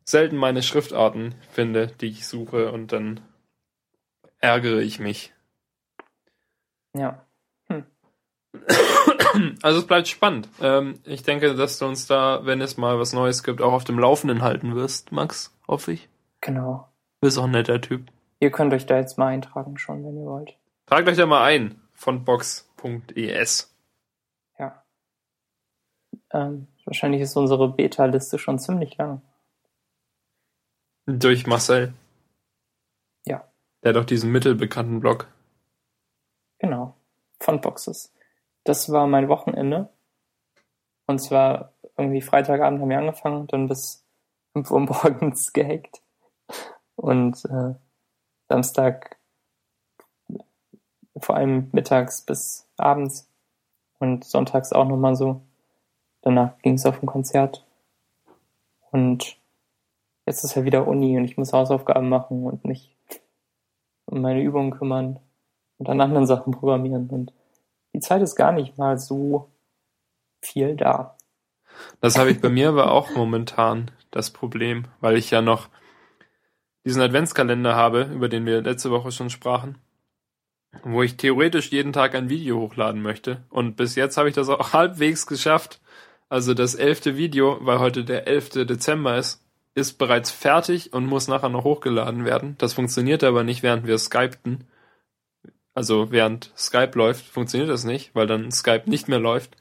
[0.04, 3.20] selten meine Schriftarten finde, die ich suche und dann
[4.38, 5.32] ärgere ich mich.
[6.94, 7.24] Ja.
[7.68, 7.84] Hm.
[9.62, 10.48] Also es bleibt spannend.
[10.60, 13.84] Ähm, ich denke, dass du uns da, wenn es mal was Neues gibt, auch auf
[13.84, 16.08] dem Laufenden halten wirst, Max, hoffe ich.
[16.40, 16.88] Genau.
[17.20, 18.10] Du bist auch ein netter Typ.
[18.40, 20.56] Ihr könnt euch da jetzt mal eintragen schon, wenn ihr wollt.
[20.86, 23.74] Tragt euch da mal ein von box.es.
[24.58, 24.82] Ja.
[26.32, 29.20] Ähm, wahrscheinlich ist unsere Beta-Liste schon ziemlich lang.
[31.06, 31.92] Durch Marcel.
[33.82, 35.28] Der hat doch diesen mittelbekannten Blog.
[36.58, 36.94] Genau.
[37.40, 38.12] Von Boxes.
[38.64, 39.88] Das war mein Wochenende.
[41.06, 44.04] Und zwar irgendwie Freitagabend haben wir angefangen, dann bis
[44.52, 46.02] 5 Uhr morgens gehackt.
[46.96, 47.74] Und äh,
[48.48, 49.16] Samstag
[51.16, 53.30] vor allem mittags bis abends
[53.98, 55.42] und sonntags auch nochmal so.
[56.22, 57.64] Danach ging es auf ein Konzert
[58.90, 59.38] und
[60.26, 62.96] jetzt ist ja wieder Uni und ich muss Hausaufgaben machen und mich
[64.08, 65.20] um meine Übungen kümmern
[65.78, 67.32] und an anderen Sachen programmieren und
[67.94, 69.50] die Zeit ist gar nicht mal so
[70.42, 71.16] viel da.
[72.00, 75.68] Das habe ich bei mir aber auch momentan das Problem, weil ich ja noch
[76.84, 79.78] diesen Adventskalender habe, über den wir letzte Woche schon sprachen
[80.82, 83.44] wo ich theoretisch jeden Tag ein Video hochladen möchte.
[83.50, 85.80] Und bis jetzt habe ich das auch halbwegs geschafft.
[86.28, 88.66] Also das elfte Video, weil heute der 11.
[88.66, 89.44] Dezember ist,
[89.78, 92.56] ist bereits fertig und muss nachher noch hochgeladen werden.
[92.58, 94.64] Das funktioniert aber nicht, während wir skypten.
[95.74, 99.56] Also während Skype läuft, funktioniert das nicht, weil dann Skype nicht mehr läuft.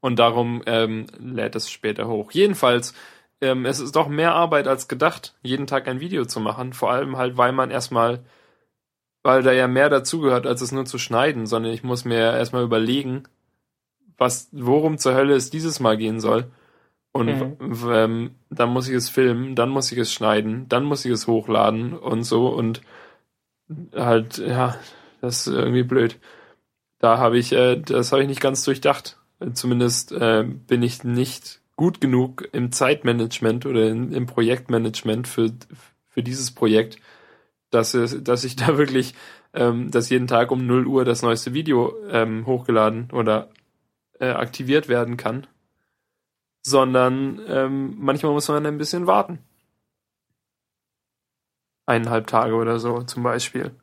[0.00, 2.30] Und darum ähm, lädt es später hoch.
[2.32, 2.94] Jedenfalls,
[3.40, 6.72] ähm, es ist doch mehr Arbeit als gedacht, jeden Tag ein Video zu machen.
[6.72, 8.24] Vor allem halt, weil man erstmal
[9.22, 12.64] weil da ja mehr dazugehört, als es nur zu schneiden, sondern ich muss mir erstmal
[12.64, 13.24] überlegen,
[14.16, 16.50] was, worum zur Hölle es dieses Mal gehen soll.
[17.18, 17.90] Und mhm.
[17.90, 21.26] ähm, dann muss ich es filmen, dann muss ich es schneiden, dann muss ich es
[21.26, 22.80] hochladen und so und
[23.92, 24.78] halt, ja,
[25.20, 26.20] das ist irgendwie blöd.
[27.00, 29.18] Da habe ich, äh, das habe ich nicht ganz durchdacht.
[29.52, 35.50] Zumindest äh, bin ich nicht gut genug im Zeitmanagement oder in, im Projektmanagement für,
[36.08, 36.98] für dieses Projekt,
[37.70, 39.14] dass, es, dass ich da wirklich,
[39.54, 43.48] ähm, dass jeden Tag um 0 Uhr das neueste Video ähm, hochgeladen oder
[44.20, 45.48] äh, aktiviert werden kann,
[46.68, 49.38] sondern ähm, manchmal muss man ein bisschen warten.
[51.86, 53.74] Eineinhalb Tage oder so zum Beispiel.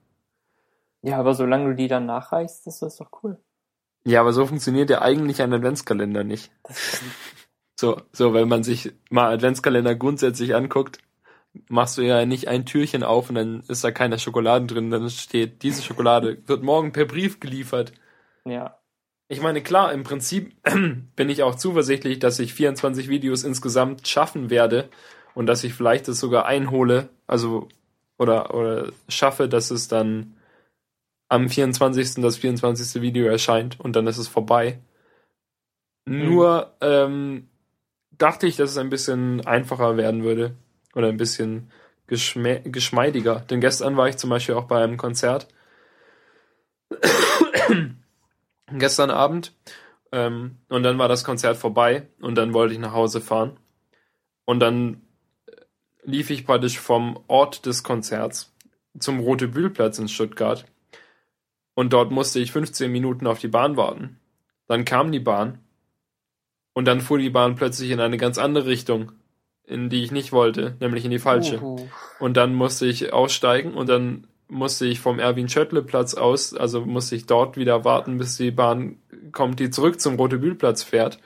[1.01, 3.39] Ja, aber solange du die dann nachreichst, ist das doch cool.
[4.05, 6.51] Ja, aber so funktioniert ja eigentlich ein Adventskalender nicht.
[7.77, 10.99] So, so, wenn man sich mal Adventskalender grundsätzlich anguckt,
[11.67, 15.09] machst du ja nicht ein Türchen auf und dann ist da keine Schokolade drin, dann
[15.09, 17.91] steht, diese Schokolade wird morgen per Brief geliefert.
[18.45, 18.79] Ja.
[19.27, 20.55] Ich meine, klar, im Prinzip
[21.15, 24.89] bin ich auch zuversichtlich, dass ich 24 Videos insgesamt schaffen werde
[25.33, 27.67] und dass ich vielleicht das sogar einhole, also
[28.17, 30.35] oder oder schaffe, dass es dann
[31.27, 32.15] am 24.
[32.15, 33.01] das 24.
[33.01, 34.79] Video erscheint und dann ist es vorbei.
[36.05, 36.29] Mhm.
[36.29, 37.49] Nur ähm,
[38.11, 40.55] dachte ich, dass es ein bisschen einfacher werden würde,
[40.95, 41.69] oder ein bisschen
[42.07, 43.41] geschmeidiger.
[43.49, 45.47] Denn gestern war ich zum Beispiel auch bei einem Konzert.
[48.71, 49.53] Gestern Abend.
[50.11, 53.57] Ähm, und dann war das Konzert vorbei und dann wollte ich nach Hause fahren.
[54.45, 55.01] Und dann
[56.03, 58.53] lief ich praktisch vom Ort des Konzerts
[58.99, 60.65] zum Rote Bühlplatz in Stuttgart.
[61.73, 64.19] Und dort musste ich 15 Minuten auf die Bahn warten.
[64.67, 65.59] Dann kam die Bahn.
[66.73, 69.11] Und dann fuhr die Bahn plötzlich in eine ganz andere Richtung
[69.67, 71.61] in die ich nicht wollte, nämlich in die falsche.
[71.61, 71.87] Uhu.
[72.19, 77.25] Und dann musste ich aussteigen und dann musste ich vom Erwin-Schöttle-Platz aus, also musste ich
[77.25, 78.97] dort wieder warten, bis die Bahn
[79.31, 81.19] kommt, die zurück zum Rote-Bühl-Platz fährt.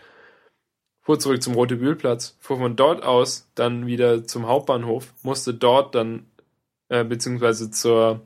[1.01, 6.28] Fuhr zurück zum Rote-Bühl-Platz, fuhr von dort aus dann wieder zum Hauptbahnhof, musste dort dann,
[6.89, 8.22] äh, beziehungsweise zur,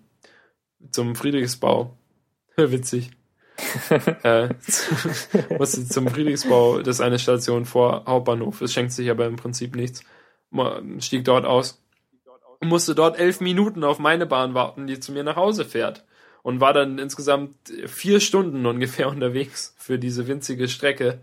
[0.91, 1.97] zum Friedrichsbau.
[2.57, 3.11] Witzig.
[4.23, 4.49] äh,
[5.57, 8.61] musste zum Friedrichsbau, das ist eine Station vor Hauptbahnhof.
[8.61, 10.03] Es schenkt sich aber im Prinzip nichts.
[10.99, 11.82] Stieg dort aus.
[12.63, 16.03] Und musste dort elf Minuten auf meine Bahn warten, die zu mir nach Hause fährt.
[16.41, 17.55] Und war dann insgesamt
[17.85, 21.19] vier Stunden ungefähr unterwegs für diese winzige Strecke.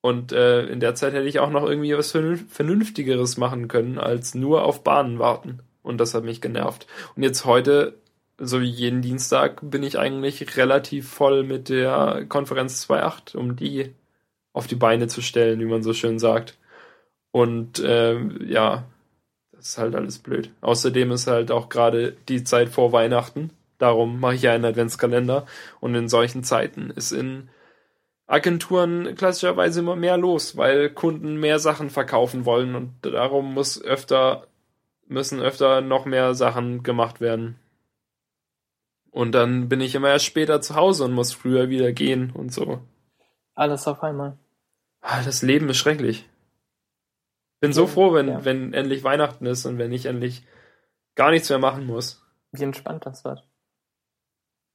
[0.00, 4.34] Und äh, in der Zeit hätte ich auch noch irgendwie was Vernünftigeres machen können, als
[4.34, 5.60] nur auf Bahnen warten.
[5.82, 6.86] Und das hat mich genervt.
[7.16, 7.94] Und jetzt heute
[8.38, 13.94] so wie jeden Dienstag bin ich eigentlich relativ voll mit der Konferenz 2.8, um die
[14.52, 16.56] auf die Beine zu stellen, wie man so schön sagt.
[17.32, 18.84] Und äh, ja,
[19.58, 20.52] das ist halt alles blöd.
[20.60, 23.50] Außerdem ist halt auch gerade die Zeit vor Weihnachten.
[23.78, 25.46] Darum mache ich ja einen Adventskalender.
[25.80, 27.48] Und in solchen Zeiten ist in
[28.28, 34.46] Agenturen klassischerweise immer mehr los, weil Kunden mehr Sachen verkaufen wollen und darum muss öfter,
[35.08, 37.58] müssen öfter noch mehr Sachen gemacht werden.
[39.10, 42.52] Und dann bin ich immer erst später zu Hause und muss früher wieder gehen und
[42.52, 42.80] so.
[43.54, 44.38] Alles auf einmal.
[45.00, 46.28] Ah, das Leben ist schrecklich.
[47.60, 48.44] Bin so froh, wenn, ja.
[48.44, 50.46] wenn endlich Weihnachten ist und wenn ich endlich
[51.16, 52.24] gar nichts mehr machen muss.
[52.52, 53.46] Wie entspannt das wird.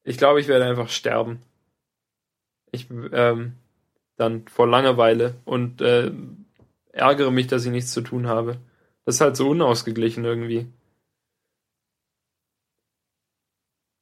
[0.04, 1.42] Ich glaube, ich werde einfach sterben.
[2.72, 3.56] Ich, ähm,
[4.18, 6.12] dann vor Langeweile und äh,
[6.92, 8.60] ärgere mich, dass ich nichts zu tun habe.
[9.06, 10.72] Das ist halt so unausgeglichen irgendwie.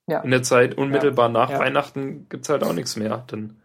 [0.07, 0.21] Ja.
[0.21, 1.34] In der Zeit unmittelbar ja.
[1.34, 1.59] nach ja.
[1.59, 3.19] Weihnachten gibt's halt auch nichts mehr.
[3.32, 3.61] Denn,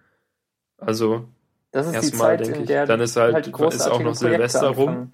[0.79, 1.29] also,
[1.77, 2.69] das ist die erstmal Zeit, denke in ich.
[2.69, 3.55] der Dann ist halt, ist
[3.87, 4.89] auch noch Projekte Silvester rum.
[4.89, 5.13] anfangen.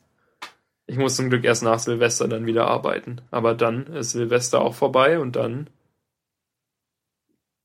[0.86, 3.20] Ich muss zum Glück erst nach Silvester dann wieder arbeiten.
[3.32, 5.68] Aber dann ist Silvester auch vorbei und dann,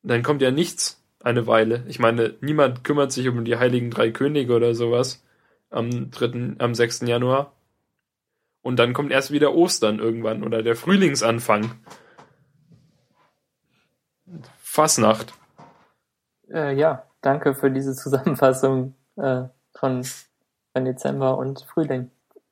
[0.02, 1.84] dann kommt ja nichts eine Weile.
[1.88, 5.24] Ich meine, niemand kümmert sich um die Heiligen Drei Könige oder sowas
[5.70, 7.02] am 3., am 6.
[7.02, 7.54] Januar.
[8.64, 11.70] Und dann kommt erst wieder Ostern irgendwann oder der Frühlingsanfang.
[14.58, 15.36] Fasnacht.
[16.50, 19.44] Äh, ja, danke für diese Zusammenfassung äh,
[19.76, 22.10] von, von Dezember und Frühling.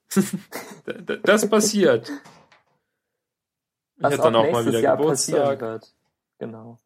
[1.23, 2.09] Das passiert.
[2.09, 5.61] Ich Was hätte dann auch mal wieder Jahr Geburtstag.
[5.61, 5.93] wird.
[6.38, 6.80] Genau.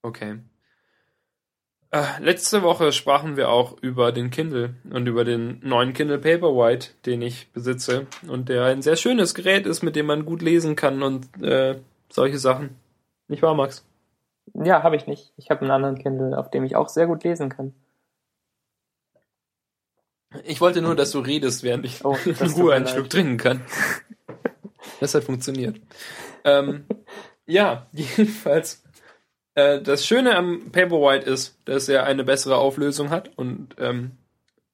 [0.00, 0.38] Okay.
[1.90, 6.88] Äh, letzte Woche sprachen wir auch über den Kindle und über den neuen Kindle Paperwhite,
[7.04, 10.76] den ich besitze und der ein sehr schönes Gerät ist, mit dem man gut lesen
[10.76, 11.78] kann und äh,
[12.08, 12.76] solche Sachen.
[13.28, 13.84] Nicht wahr, Max?
[14.52, 15.32] Ja, habe ich nicht.
[15.36, 17.74] Ich habe einen anderen Kindle, auf dem ich auch sehr gut lesen kann.
[20.44, 22.86] Ich wollte nur, dass du redest, während ich Oh, in Ruhe einen.
[22.86, 23.60] Schluck trinken kann.
[25.00, 25.80] Das hat funktioniert.
[26.44, 26.84] Ähm,
[27.46, 28.82] ja, jedenfalls.
[29.54, 34.12] Äh, das Schöne am Paperwhite ist, dass er eine bessere Auflösung hat und ähm,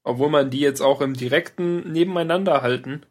[0.03, 3.03] obwohl man die jetzt auch im direkten Nebeneinander halten,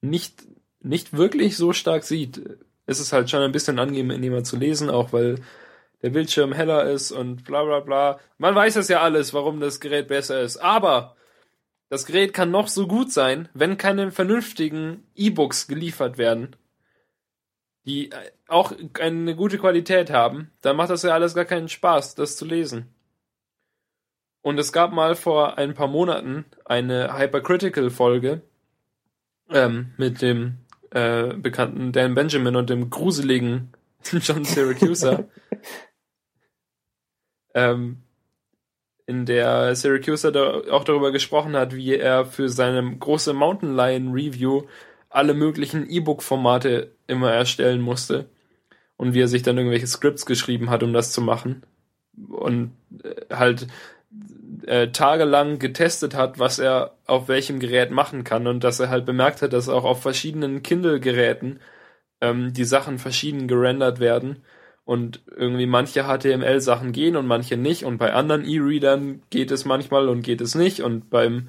[0.00, 0.44] nicht,
[0.80, 2.38] nicht wirklich so stark sieht,
[2.86, 5.36] ist es halt schon ein bisschen angenehmer zu lesen, auch weil
[6.02, 8.20] der Bildschirm heller ist und bla bla bla.
[8.38, 10.56] Man weiß es ja alles, warum das Gerät besser ist.
[10.56, 11.16] Aber
[11.88, 16.56] das Gerät kann noch so gut sein, wenn keine vernünftigen E-Books geliefert werden,
[17.84, 22.14] die äh, auch eine gute Qualität haben, dann macht das ja alles gar keinen Spaß,
[22.14, 22.94] das zu lesen.
[24.42, 28.40] Und es gab mal vor ein paar Monaten eine Hypercritical-Folge
[29.50, 30.58] ähm, mit dem
[30.90, 33.72] äh, bekannten Dan Benjamin und dem gruseligen
[34.22, 35.24] John Syracusa.
[37.54, 38.02] ähm,
[39.06, 44.12] in der Syracusa da auch darüber gesprochen hat, wie er für seine große Mountain Lion
[44.12, 44.62] Review
[45.08, 48.26] alle möglichen E-Book-Formate immer erstellen musste
[48.96, 51.64] und wie er sich dann irgendwelche Scripts geschrieben hat, um das zu machen
[52.28, 52.72] und
[53.02, 53.66] äh, halt
[54.66, 59.06] äh, tagelang getestet hat, was er auf welchem Gerät machen kann und dass er halt
[59.06, 61.58] bemerkt hat, dass auch auf verschiedenen Kindle-Geräten
[62.20, 64.44] ähm, die Sachen verschieden gerendert werden
[64.90, 70.08] und irgendwie manche HTML-Sachen gehen und manche nicht und bei anderen E-Readern geht es manchmal
[70.08, 71.48] und geht es nicht und beim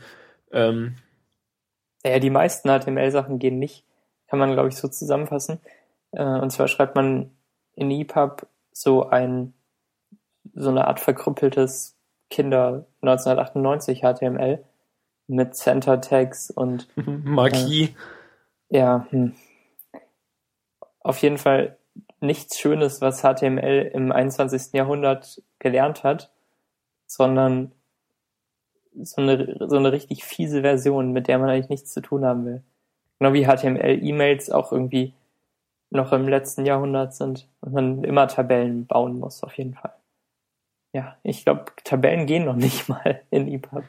[0.51, 0.97] ähm,
[2.05, 3.83] Ja, die meisten HTML-Sachen gehen nicht.
[4.27, 5.59] Kann man, glaube ich, so zusammenfassen.
[6.11, 7.31] Äh, und zwar schreibt man
[7.73, 9.55] in EPUB so ein,
[10.53, 11.97] so eine Art verkrüppeltes
[12.29, 14.63] Kinder 1998 HTML
[15.25, 17.89] mit Center Tags und Marquis.
[18.69, 19.33] ja, hm.
[20.99, 21.79] auf jeden Fall
[22.22, 24.74] nichts Schönes, was HTML im 21.
[24.74, 26.32] Jahrhundert gelernt hat,
[27.07, 27.72] sondern
[29.01, 32.45] so eine, so eine richtig fiese Version, mit der man eigentlich nichts zu tun haben
[32.45, 32.63] will.
[33.19, 35.13] Genau wie HTML-E-Mails auch irgendwie
[35.89, 39.93] noch im letzten Jahrhundert sind und man immer Tabellen bauen muss, auf jeden Fall.
[40.93, 43.84] Ja, ich glaube, Tabellen gehen noch nicht mal in EPUB.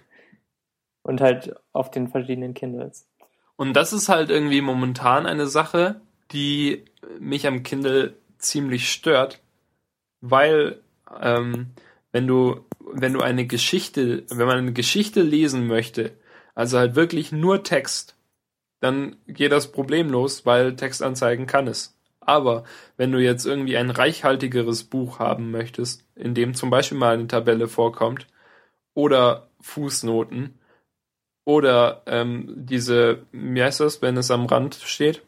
[1.05, 3.09] Und halt auf den verschiedenen Kindles.
[3.57, 6.85] Und das ist halt irgendwie momentan eine Sache, die
[7.18, 9.40] mich am Kindle ziemlich stört,
[10.20, 10.80] weil
[11.20, 11.70] ähm,
[12.12, 12.64] wenn du
[12.95, 16.12] wenn du eine Geschichte, wenn man eine Geschichte lesen möchte,
[16.55, 18.16] also halt wirklich nur Text,
[18.80, 21.97] dann geht das problemlos, weil Textanzeigen kann es.
[22.20, 22.64] Aber
[22.97, 27.26] wenn du jetzt irgendwie ein reichhaltigeres Buch haben möchtest, in dem zum Beispiel mal eine
[27.26, 28.26] Tabelle vorkommt
[28.95, 30.59] oder Fußnoten
[31.45, 35.22] oder ähm, diese, wie heißt das, wenn es am Rand steht?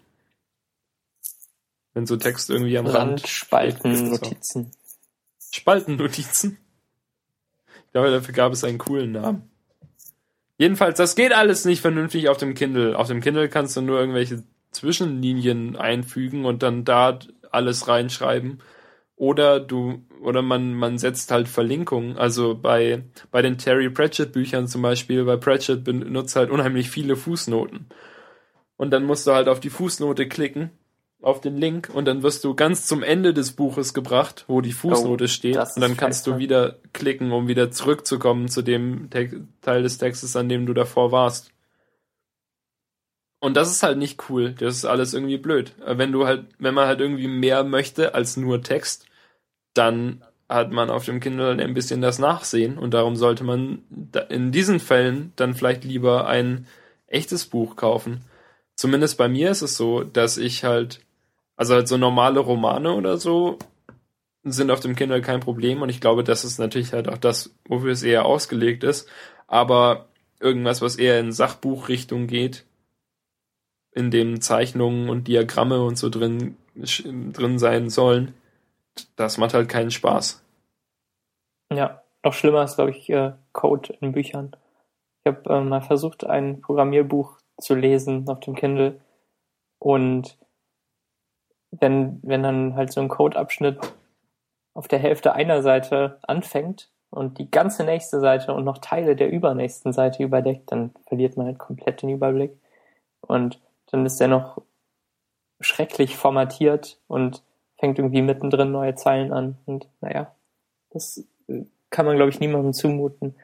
[1.95, 3.23] Wenn so Text irgendwie am Rand.
[3.23, 4.13] Randspalten, steht, so.
[4.13, 4.71] Notizen.
[5.51, 6.59] Spaltennotizen.
[7.87, 9.49] Ich glaube, dafür gab es einen coolen Namen.
[10.59, 12.99] Jedenfalls, das geht alles nicht vernünftig auf dem Kindle.
[12.99, 14.43] Auf dem Kindle kannst du nur irgendwelche
[14.73, 17.21] Zwischenlinien einfügen und dann da
[17.53, 18.61] alles reinschreiben.
[19.17, 22.19] Oder du, oder man, man setzt halt Verlinkungen.
[22.19, 27.15] Also bei, bei den Terry Pratchett Büchern zum Beispiel, bei Pratchett benutzt halt unheimlich viele
[27.15, 27.87] Fußnoten.
[28.77, 30.71] Und dann musst du halt auf die Fußnote klicken,
[31.25, 34.73] auf den Link, und dann wirst du ganz zum Ende des Buches gebracht, wo die
[34.73, 35.57] Fußnote Oh, steht.
[35.57, 40.37] Und dann kannst du wieder klicken, um wieder zurückzukommen zu dem Te Teil des Textes,
[40.37, 41.51] an dem du davor warst.
[43.41, 44.55] Und das ist halt nicht cool.
[44.59, 45.75] Das ist alles irgendwie blöd.
[45.85, 49.07] Wenn du halt, wenn man halt irgendwie mehr möchte als nur Text,
[49.75, 53.83] dann hat man auf dem Kindle ein bisschen das Nachsehen und darum sollte man
[54.29, 56.67] in diesen Fällen dann vielleicht lieber ein
[57.07, 58.25] echtes Buch kaufen.
[58.77, 61.01] Zumindest bei mir ist es so, dass ich halt
[61.57, 63.59] Also halt so normale Romane oder so
[64.43, 67.55] sind auf dem Kindle kein Problem und ich glaube, das ist natürlich halt auch das,
[67.67, 69.09] wofür es eher ausgelegt ist.
[69.47, 70.07] Aber
[70.41, 72.67] irgendwas, was eher in Sachbuchrichtung geht,
[73.93, 78.35] in dem Zeichnungen und Diagramme und so drin, drin sein sollen,
[79.17, 80.45] das macht halt keinen Spaß.
[81.73, 84.57] Ja, noch schlimmer ist, glaube ich, äh, Code in Büchern.
[85.25, 89.01] Ich habe äh, mal versucht, ein Programmierbuch zu lesen auf dem Kindle
[89.79, 90.37] und
[91.81, 93.79] wenn, wenn dann halt so ein Codeabschnitt
[94.75, 99.31] auf der Hälfte einer Seite anfängt und die ganze nächste Seite und noch Teile der
[99.31, 102.53] übernächsten Seite überdeckt, dann verliert man halt komplett den Überblick.
[103.21, 103.61] Und
[103.91, 104.63] dann ist er noch
[105.61, 107.43] schrecklich formatiert und
[107.79, 109.59] fängt irgendwie mittendrin neue Zeilen an.
[109.67, 110.35] Und naja,
[110.91, 111.25] das
[111.91, 113.37] kann man, glaube ich, niemandem zumuten.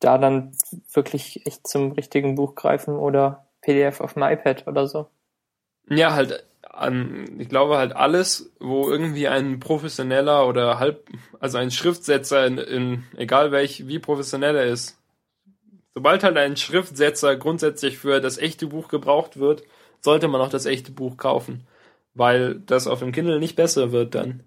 [0.00, 0.52] Da dann
[0.92, 5.06] wirklich echt zum richtigen Buch greifen oder PDF auf dem iPad oder so.
[5.88, 11.08] Ja, halt an, ich glaube halt alles, wo irgendwie ein professioneller oder halb,
[11.38, 14.98] also ein Schriftsetzer in, in egal welch, wie professionell er ist,
[15.94, 19.64] sobald halt ein Schriftsetzer grundsätzlich für das echte Buch gebraucht wird,
[20.00, 21.66] sollte man auch das echte Buch kaufen,
[22.14, 24.42] weil das auf dem Kindle nicht besser wird dann.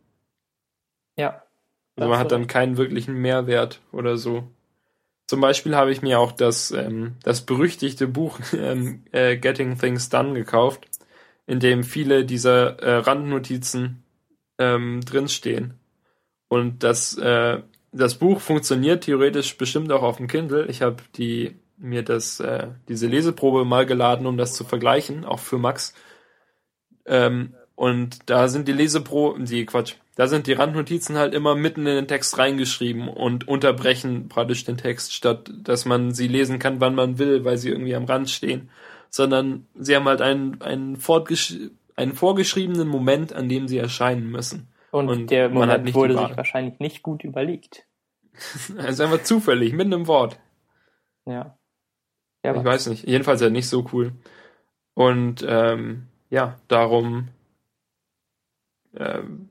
[1.15, 1.43] Ja.
[1.95, 4.43] Also man hat dann keinen wirklichen Mehrwert oder so.
[5.27, 10.09] Zum Beispiel habe ich mir auch das, ähm, das berüchtigte Buch ähm, äh, Getting Things
[10.09, 10.87] Done gekauft
[11.47, 14.03] in dem viele dieser äh, Randnotizen
[14.57, 15.75] ähm, drinstehen.
[16.47, 20.65] Und das, äh, das Buch funktioniert theoretisch bestimmt auch auf dem Kindle.
[20.67, 25.39] Ich habe die mir das äh, diese Leseprobe mal geladen, um das zu vergleichen, auch
[25.39, 25.93] für Max.
[27.05, 31.81] Ähm, und da sind die Leseproben, die Quatsch, da sind die Randnotizen halt immer mitten
[31.81, 36.79] in den Text reingeschrieben und unterbrechen praktisch den Text, statt dass man sie lesen kann,
[36.79, 38.69] wann man will, weil sie irgendwie am Rand stehen
[39.15, 41.01] sondern sie haben halt einen, einen,
[41.95, 44.67] einen vorgeschriebenen Moment, an dem sie erscheinen müssen.
[44.91, 47.85] Und, und der Moment wurde sich wahrscheinlich nicht gut überlegt.
[48.33, 50.37] Es ist einfach zufällig, mitten im Wort.
[51.25, 51.57] Ja.
[52.43, 53.07] ja ich weiß nicht.
[53.07, 54.11] Jedenfalls ja nicht so cool.
[54.95, 57.29] Und ähm, ja, darum
[58.97, 59.47] ähm,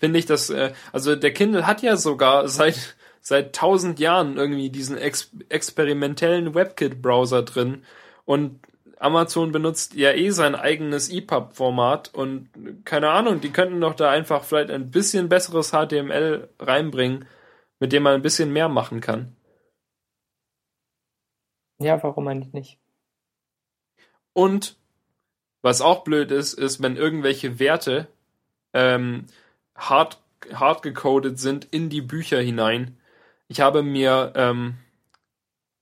[0.00, 4.70] finde ich das, äh, also der Kindle hat ja sogar seit seit tausend Jahren irgendwie
[4.70, 7.84] diesen ex experimentellen WebKit-Browser drin.
[8.24, 8.58] Und
[9.00, 12.50] Amazon benutzt ja eh sein eigenes EPUB-Format und
[12.84, 17.26] keine Ahnung, die könnten doch da einfach vielleicht ein bisschen besseres HTML reinbringen,
[17.78, 19.34] mit dem man ein bisschen mehr machen kann.
[21.78, 22.78] Ja, warum eigentlich nicht?
[24.34, 24.76] Und
[25.62, 28.06] was auch blöd ist, ist, wenn irgendwelche Werte
[28.74, 29.24] ähm,
[29.74, 30.20] hart,
[30.52, 32.98] hart gecodet sind in die Bücher hinein.
[33.48, 34.74] Ich habe mir ähm,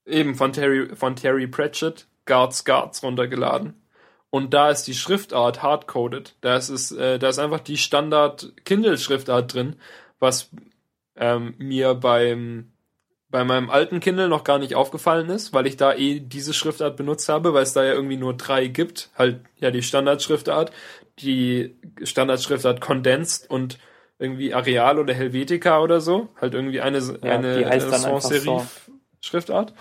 [0.06, 3.74] eben von Terry, von Terry Pratchett Guards Guards runtergeladen.
[4.30, 6.36] Und da ist die Schriftart hardcoded.
[6.42, 9.76] Da ist, äh, da ist einfach die Standard Kindle-Schriftart drin,
[10.20, 10.50] was
[11.16, 12.70] ähm, mir beim
[13.30, 16.96] bei meinem alten Kindle noch gar nicht aufgefallen ist, weil ich da eh diese Schriftart
[16.96, 19.10] benutzt habe, weil es da ja irgendwie nur drei gibt.
[19.16, 20.72] Halt, ja, die Standardschriftart,
[21.18, 23.78] die Standardschriftart Condensed und
[24.18, 26.28] irgendwie Areal oder Helvetica oder so.
[26.40, 29.74] Halt irgendwie eine, ja, eine Sans Serif Schriftart.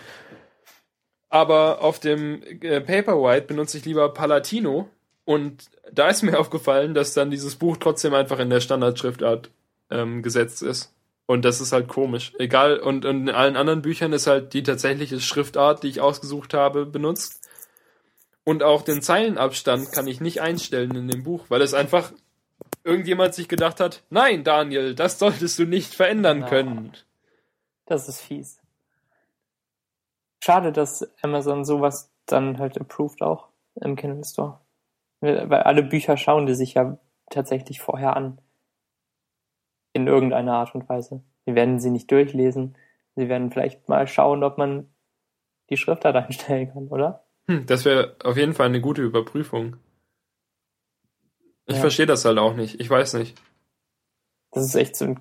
[1.30, 4.90] Aber auf dem äh, Paperwhite benutze ich lieber Palatino.
[5.26, 9.52] Und da ist mir aufgefallen, dass dann dieses Buch trotzdem einfach in der Standardschriftart
[9.90, 10.94] ähm, gesetzt ist.
[11.26, 12.34] Und das ist halt komisch.
[12.40, 16.54] Egal, und, und in allen anderen Büchern ist halt die tatsächliche Schriftart, die ich ausgesucht
[16.54, 17.42] habe, benutzt.
[18.46, 22.14] Und auch den Zeilenabstand kann ich nicht einstellen in dem Buch, weil es einfach
[22.86, 26.48] irgendjemand sich gedacht hat, nein, Daniel, das solltest du nicht verändern ja.
[26.48, 26.94] können.
[27.86, 28.62] Das ist fies
[30.44, 34.60] schade, dass Amazon sowas dann halt approved auch im Kindle Store.
[35.20, 36.98] Weil alle Bücher schauen die sich ja
[37.30, 38.40] tatsächlich vorher an.
[39.94, 41.24] In irgendeiner Art und Weise.
[41.46, 42.78] Sie werden sie nicht durchlesen.
[43.16, 44.90] Sie werden vielleicht mal schauen, ob man
[45.70, 47.24] die Schriftart einstellen kann, oder?
[47.48, 49.78] Hm, das wäre auf jeden Fall eine gute Überprüfung.
[51.66, 51.82] Ich ja.
[51.82, 52.80] verstehe das halt auch nicht.
[52.80, 53.42] Ich weiß nicht.
[54.52, 55.20] Das ist echt so, ein,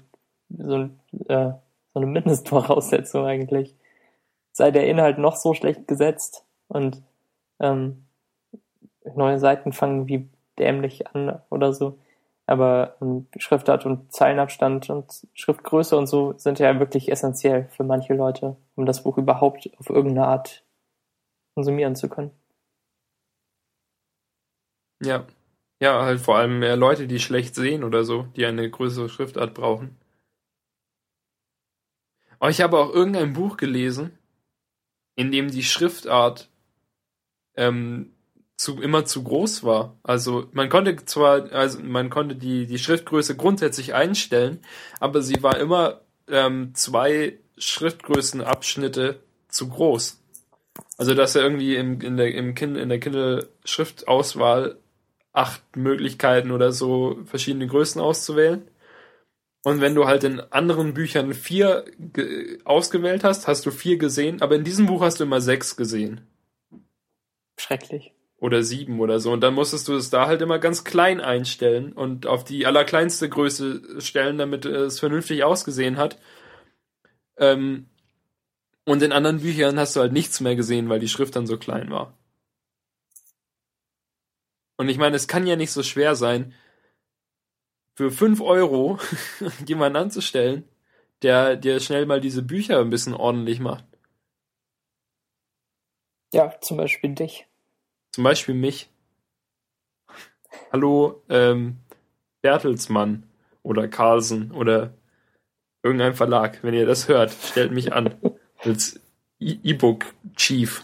[0.49, 1.53] so, ein, äh,
[1.95, 3.75] so eine Mindestvoraussetzung eigentlich
[4.57, 7.03] sei der Inhalt noch so schlecht gesetzt und
[7.61, 8.07] ähm,
[9.15, 11.99] neue Seiten fangen wie dämlich an oder so.
[12.47, 18.15] Aber ähm, Schriftart und Zeilenabstand und Schriftgröße und so sind ja wirklich essentiell für manche
[18.15, 20.65] Leute, um das Buch überhaupt auf irgendeine Art
[21.55, 22.31] konsumieren zu können.
[25.03, 25.27] Ja.
[25.83, 29.53] Ja, halt vor allem mehr Leute, die schlecht sehen oder so, die eine größere Schriftart
[29.53, 29.99] brauchen.
[32.39, 34.19] Aber ich habe auch irgendein Buch gelesen,
[35.17, 36.49] in dem die Schriftart
[37.57, 38.13] ähm,
[38.57, 39.97] zu, immer zu groß war.
[40.03, 44.61] Also man konnte zwar, also man konnte die, die Schriftgröße grundsätzlich einstellen,
[45.01, 50.23] aber sie war immer ähm, zwei Schriftgrößenabschnitte zu groß.
[50.99, 54.79] Also dass er irgendwie im, in der, im kind, in der Kindle-Schriftauswahl
[55.33, 58.67] acht Möglichkeiten oder so verschiedene Größen auszuwählen.
[59.67, 61.87] Und wenn du halt in anderen Büchern vier
[62.65, 66.21] ausgewählt hast, hast du vier gesehen, aber in diesem Buch hast du immer sechs gesehen.
[67.59, 68.13] Schrecklich.
[68.39, 69.33] Oder sieben oder so.
[69.33, 73.29] Und dann musstest du es da halt immer ganz klein einstellen und auf die allerkleinste
[73.29, 76.17] Größe stellen, damit es vernünftig ausgesehen hat.
[77.37, 77.87] Ähm,
[78.85, 81.59] und in anderen Büchern hast du halt nichts mehr gesehen, weil die Schrift dann so
[81.59, 82.17] klein war.
[84.77, 86.55] Und ich meine, es kann ja nicht so schwer sein,
[87.97, 88.99] für fünf Euro
[89.67, 90.69] jemanden anzustellen,
[91.23, 93.85] der dir schnell mal diese Bücher ein bisschen ordentlich macht.
[96.33, 97.47] Ja, zum Beispiel dich.
[98.13, 98.91] Zum Beispiel mich.
[100.71, 101.79] Hallo, ähm,
[102.43, 103.29] Bertelsmann
[103.63, 104.93] oder Carlsen oder
[105.83, 108.15] irgendein Verlag, wenn ihr das hört, stellt mich an
[108.59, 109.01] als
[109.39, 110.83] e- E-Book-Chief.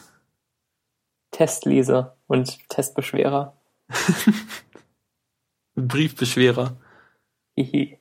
[1.30, 3.56] Testleser und Testbeschwerer.
[5.74, 6.76] Briefbeschwerer.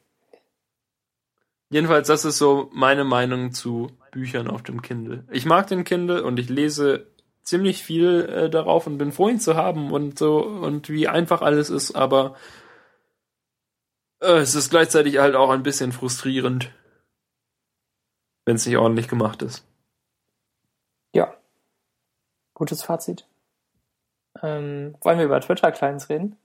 [1.70, 5.24] Jedenfalls, das ist so meine Meinung zu Büchern auf dem Kindle.
[5.32, 7.08] Ich mag den Kindle und ich lese
[7.44, 11.42] ziemlich viel äh, darauf und bin froh, ihn zu haben und so und wie einfach
[11.42, 12.36] alles ist, aber
[14.22, 16.72] äh, es ist gleichzeitig halt auch ein bisschen frustrierend,
[18.46, 19.66] wenn es nicht ordentlich gemacht ist.
[21.14, 21.36] Ja.
[22.54, 23.26] Gutes Fazit.
[24.42, 26.38] Ähm, wollen wir über Twitter-Clients reden?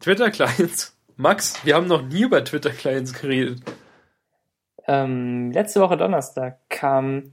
[0.00, 0.96] Twitter-Clients?
[1.22, 3.62] Max, wir haben noch nie über Twitter-Clients geredet.
[4.88, 7.32] Ähm, letzte Woche Donnerstag kam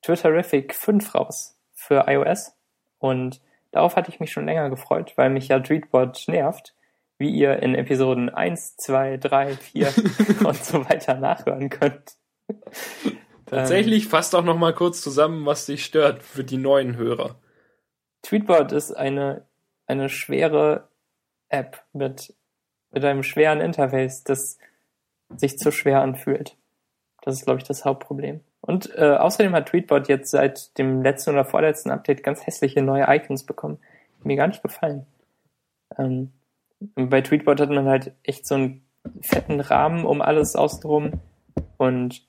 [0.00, 2.56] Twitterific 5 raus für iOS
[2.96, 6.74] und darauf hatte ich mich schon länger gefreut, weil mich ja Tweetbot nervt,
[7.18, 9.92] wie ihr in Episoden 1, 2, 3, 4
[10.46, 12.16] und so weiter nachhören könnt.
[13.44, 17.38] Tatsächlich ähm, fasst auch noch mal kurz zusammen, was dich stört für die neuen Hörer.
[18.22, 19.46] Tweetbot ist eine,
[19.86, 20.88] eine schwere
[21.50, 22.34] App mit,
[22.90, 24.58] mit einem schweren Interface, das
[25.36, 26.56] sich zu schwer anfühlt.
[27.22, 28.40] Das ist, glaube ich, das Hauptproblem.
[28.60, 33.06] Und äh, außerdem hat Tweetbot jetzt seit dem letzten oder vorletzten Update ganz hässliche neue
[33.08, 33.78] Icons bekommen.
[34.22, 35.06] Mir gar nicht gefallen.
[35.96, 36.32] Ähm,
[36.94, 38.84] bei Tweetbot hat man halt echt so einen
[39.22, 41.20] fetten Rahmen um alles außenrum
[41.76, 42.26] und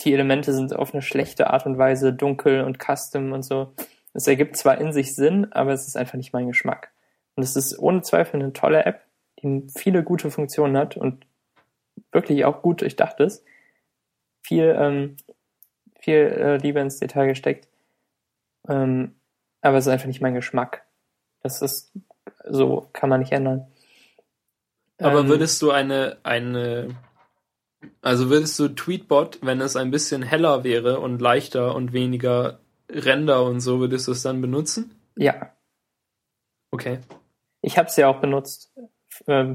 [0.00, 3.72] die Elemente sind auf eine schlechte Art und Weise dunkel und custom und so.
[4.14, 6.90] Es ergibt zwar in sich Sinn, aber es ist einfach nicht mein Geschmack.
[7.40, 9.00] Und es ist ohne Zweifel eine tolle App,
[9.42, 11.24] die viele gute Funktionen hat und
[12.12, 13.46] wirklich auch gut durchdacht ist.
[14.42, 15.16] Viel, ähm,
[15.98, 17.66] viel äh, Liebe ins Detail gesteckt.
[18.68, 19.14] Ähm,
[19.62, 20.84] aber es ist einfach nicht mein Geschmack.
[21.42, 21.92] Das ist
[22.46, 23.68] so, kann man nicht ändern.
[24.98, 26.94] Aber ähm, würdest du eine, eine
[28.02, 32.60] also würdest du Tweetbot, wenn es ein bisschen heller wäre und leichter und weniger
[32.90, 34.94] Ränder und so, würdest du es dann benutzen?
[35.16, 35.54] Ja.
[36.70, 36.98] Okay.
[37.62, 38.72] Ich habe es ja auch benutzt,
[39.26, 39.54] äh,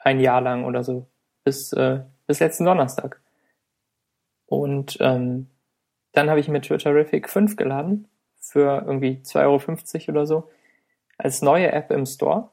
[0.00, 1.06] ein Jahr lang oder so,
[1.44, 3.20] bis, äh, bis letzten Donnerstag.
[4.46, 5.48] Und ähm,
[6.12, 10.50] dann habe ich mir Twitterific 5 geladen für irgendwie 2,50 Euro oder so
[11.18, 12.50] als neue App im Store.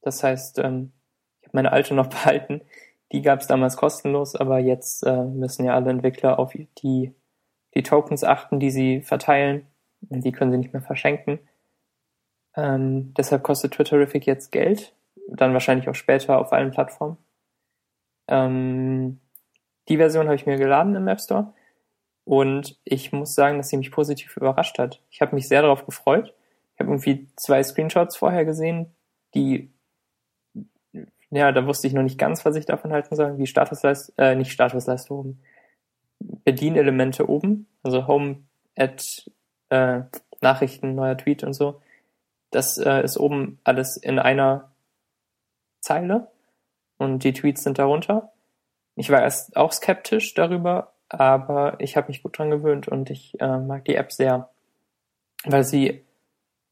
[0.00, 0.92] Das heißt, ähm,
[1.40, 2.62] ich habe meine alte noch behalten
[3.12, 7.14] die gab es damals kostenlos, aber jetzt äh, müssen ja alle Entwickler auf die,
[7.74, 9.66] die Tokens achten, die sie verteilen.
[10.08, 11.40] Und die können sie nicht mehr verschenken.
[12.56, 14.94] Ähm, deshalb kostet Twitterific jetzt Geld.
[15.28, 17.16] Dann wahrscheinlich auch später auf allen Plattformen.
[18.28, 19.20] Ähm,
[19.88, 21.52] die Version habe ich mir geladen im App Store.
[22.24, 25.00] Und ich muss sagen, dass sie mich positiv überrascht hat.
[25.10, 26.34] Ich habe mich sehr darauf gefreut.
[26.74, 28.94] Ich habe irgendwie zwei Screenshots vorher gesehen,
[29.34, 29.72] die
[31.30, 33.38] ja, da wusste ich noch nicht ganz, was ich davon halten soll.
[33.38, 35.40] Wie Statusleistung, äh, nicht Statusleiste oben.
[36.18, 38.44] Bedienelemente oben, also Home,
[38.76, 39.04] Ad,
[39.70, 40.02] äh,
[40.40, 41.80] Nachrichten, neuer Tweet und so.
[42.50, 44.70] Das äh, ist oben alles in einer
[45.80, 46.30] Zeile
[46.98, 48.32] und die Tweets sind darunter.
[48.96, 53.40] Ich war erst auch skeptisch darüber, aber ich habe mich gut dran gewöhnt und ich
[53.40, 54.50] äh, mag die App sehr,
[55.44, 56.04] weil sie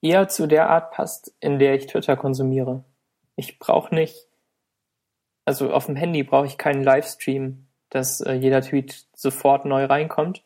[0.02, 2.84] eher zu der Art passt, in der ich Twitter konsumiere.
[3.36, 4.28] Ich brauche nicht
[5.48, 10.44] also auf dem Handy brauche ich keinen Livestream, dass äh, jeder Tweet sofort neu reinkommt.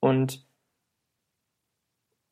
[0.00, 0.46] Und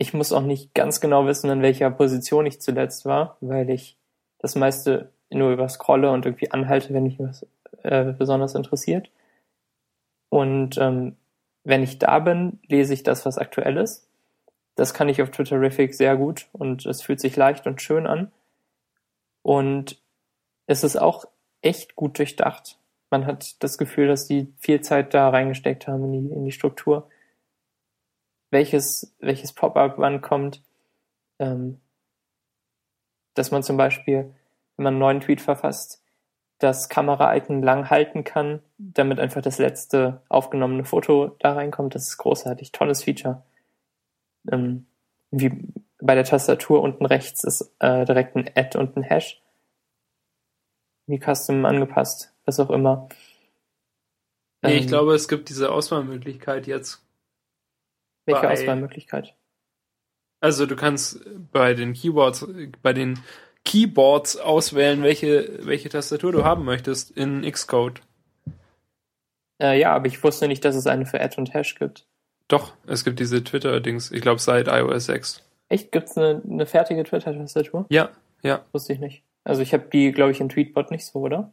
[0.03, 3.97] ich muss auch nicht ganz genau wissen, in welcher Position ich zuletzt war, weil ich
[4.41, 7.47] das meiste nur überscrolle und irgendwie anhalte, wenn mich was
[7.85, 9.11] äh, besonders interessiert.
[10.29, 11.15] Und ähm,
[11.63, 14.09] wenn ich da bin, lese ich das, was aktuell ist.
[14.75, 18.33] Das kann ich auf Twitterific sehr gut und es fühlt sich leicht und schön an.
[19.43, 20.03] Und
[20.67, 21.27] es ist auch
[21.61, 22.77] echt gut durchdacht.
[23.11, 26.53] Man hat das Gefühl, dass die viel Zeit da reingesteckt haben in die, in die
[26.53, 27.09] Struktur.
[28.53, 30.63] Welches, welches Pop-up wann kommt.
[31.41, 31.81] Ähm,
[33.35, 34.35] dass man zum Beispiel,
[34.77, 36.03] wenn man einen neuen Tweet verfasst,
[36.59, 41.95] das Kamera-Icon lang halten kann, damit einfach das letzte aufgenommene Foto da reinkommt.
[41.95, 42.73] Das ist großartig.
[42.73, 43.43] Tolles Feature.
[44.51, 44.87] Ähm,
[45.31, 45.67] wie
[45.99, 49.41] bei der Tastatur unten rechts ist äh, direkt ein Add und ein Hash.
[51.07, 53.09] Wie Custom angepasst, was auch immer.
[54.63, 57.03] Nee, ich ähm, glaube, es gibt diese Auswahlmöglichkeit jetzt.
[58.27, 59.35] Welche bei, Auswahlmöglichkeit?
[60.41, 61.21] Also du kannst
[61.53, 62.47] bei den Keyboards,
[62.83, 63.19] bei den
[63.65, 68.01] Keyboards auswählen, welche, welche Tastatur du haben möchtest in Xcode.
[69.61, 72.07] Äh, ja, aber ich wusste nicht, dass es eine für Add und Hash gibt.
[72.49, 75.45] Doch, es gibt diese Twitter-Dings, ich glaube seit iOS 6.
[75.69, 75.93] Echt?
[75.93, 77.87] Gibt es eine, eine fertige Twitter-Tastatur?
[77.89, 78.11] Ja,
[78.43, 78.65] ja.
[78.73, 79.23] Wusste ich nicht.
[79.45, 81.53] Also ich habe die, glaube ich, in Tweetbot nicht so, oder?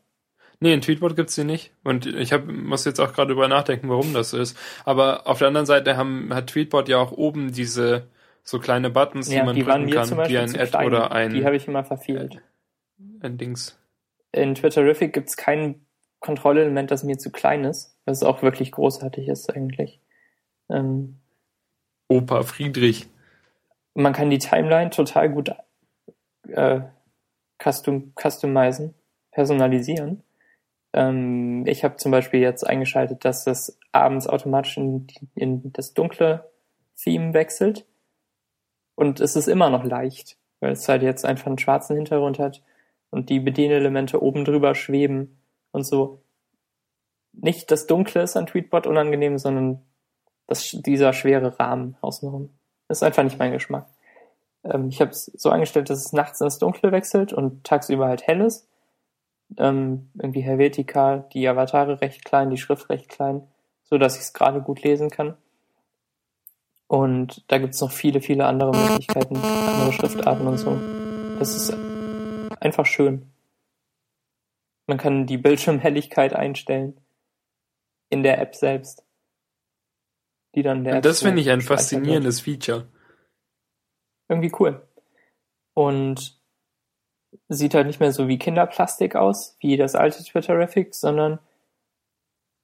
[0.61, 1.71] Nee, in Tweetbot gibt's die nicht.
[1.83, 4.57] Und ich hab, muss jetzt auch gerade drüber nachdenken, warum das so ist.
[4.83, 8.07] Aber auf der anderen Seite haben, hat Tweetbot ja auch oben diese
[8.43, 10.87] so kleine Buttons, ja, die man die drücken kann, wie ein Ad klein.
[10.87, 11.33] oder ein.
[11.33, 12.41] Die habe ich immer verfehlt.
[13.21, 13.79] Ein Dings.
[14.31, 15.85] In Twitterific gibt's kein
[16.19, 20.01] Kontrollelement, das mir zu klein ist, was auch wirklich großartig ist eigentlich.
[20.69, 21.19] Ähm,
[22.09, 23.07] Opa Friedrich.
[23.93, 25.51] Man kann die Timeline total gut
[26.49, 26.81] äh,
[27.61, 28.93] custom, customizen,
[29.31, 30.23] personalisieren.
[30.93, 36.49] Ähm, ich habe zum Beispiel jetzt eingeschaltet, dass das abends automatisch in, in das dunkle
[36.95, 37.85] Theme wechselt.
[38.95, 42.61] Und es ist immer noch leicht, weil es halt jetzt einfach einen schwarzen Hintergrund hat
[43.11, 45.39] und die Bedienelemente oben drüber schweben
[45.71, 46.21] und so.
[47.33, 49.81] Nicht das Dunkle ist an Tweetbot unangenehm, sondern
[50.47, 52.49] das, dieser schwere Rahmen außenrum.
[52.87, 53.87] Das ist einfach nicht mein Geschmack.
[54.63, 58.27] Ähm, ich habe es so eingestellt, dass es nachts ins Dunkle wechselt und tagsüber halt
[58.27, 58.68] hell ist.
[59.57, 63.47] Ähm, irgendwie vertikal, die Avatare recht klein, die Schrift recht klein,
[63.83, 65.35] so dass ich es gerade gut lesen kann.
[66.87, 70.77] Und da gibt's noch viele, viele andere Möglichkeiten, andere Schriftarten und so.
[71.37, 71.73] Das ist
[72.59, 73.31] einfach schön.
[74.87, 76.99] Man kann die Bildschirmhelligkeit einstellen
[78.09, 79.03] in der App selbst.
[80.55, 82.41] Die dann der und das finde ich ein faszinierendes.
[82.41, 82.87] Feature.
[84.27, 84.81] Irgendwie cool.
[85.75, 86.38] Und
[87.47, 91.39] sieht halt nicht mehr so wie Kinderplastik aus, wie das alte Twitterific, sondern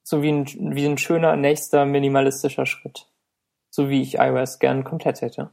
[0.02, 3.08] so wie ein, wie ein schöner nächster minimalistischer Schritt
[3.76, 5.50] so wie ich iOS gern komplett hätte.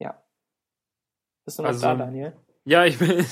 [0.00, 0.22] Ja.
[1.44, 2.32] Bist du noch also, da, Daniel?
[2.64, 3.26] Ja, ich bin,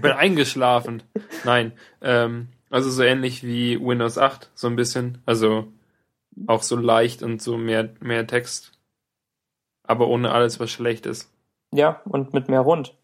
[0.00, 1.02] bin eingeschlafen.
[1.44, 5.18] Nein, ähm, also so ähnlich wie Windows 8, so ein bisschen.
[5.26, 5.72] Also
[6.46, 8.70] auch so leicht und so mehr, mehr Text.
[9.90, 11.32] Aber ohne alles, was schlecht ist.
[11.74, 12.96] Ja, und mit mehr Rund.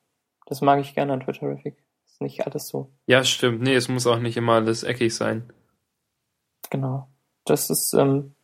[0.47, 1.83] Das mag ich gerne an Twitterific.
[2.07, 2.93] Ist nicht alles so.
[3.09, 3.61] Ja, stimmt.
[3.61, 5.53] Nee, es muss auch nicht immer alles eckig sein.
[6.71, 7.09] Genau.
[7.45, 8.37] Das ist, ähm,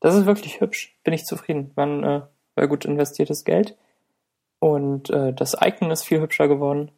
[0.00, 0.96] das ist wirklich hübsch.
[1.04, 1.70] Bin ich zufrieden.
[1.76, 2.22] Man, äh,
[2.54, 3.76] war gut investiertes Geld.
[4.58, 6.90] Und äh, das Icon ist viel hübscher geworden.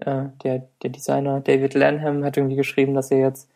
[0.00, 3.50] Äh, der, der Designer David Lanham hat irgendwie geschrieben, dass er jetzt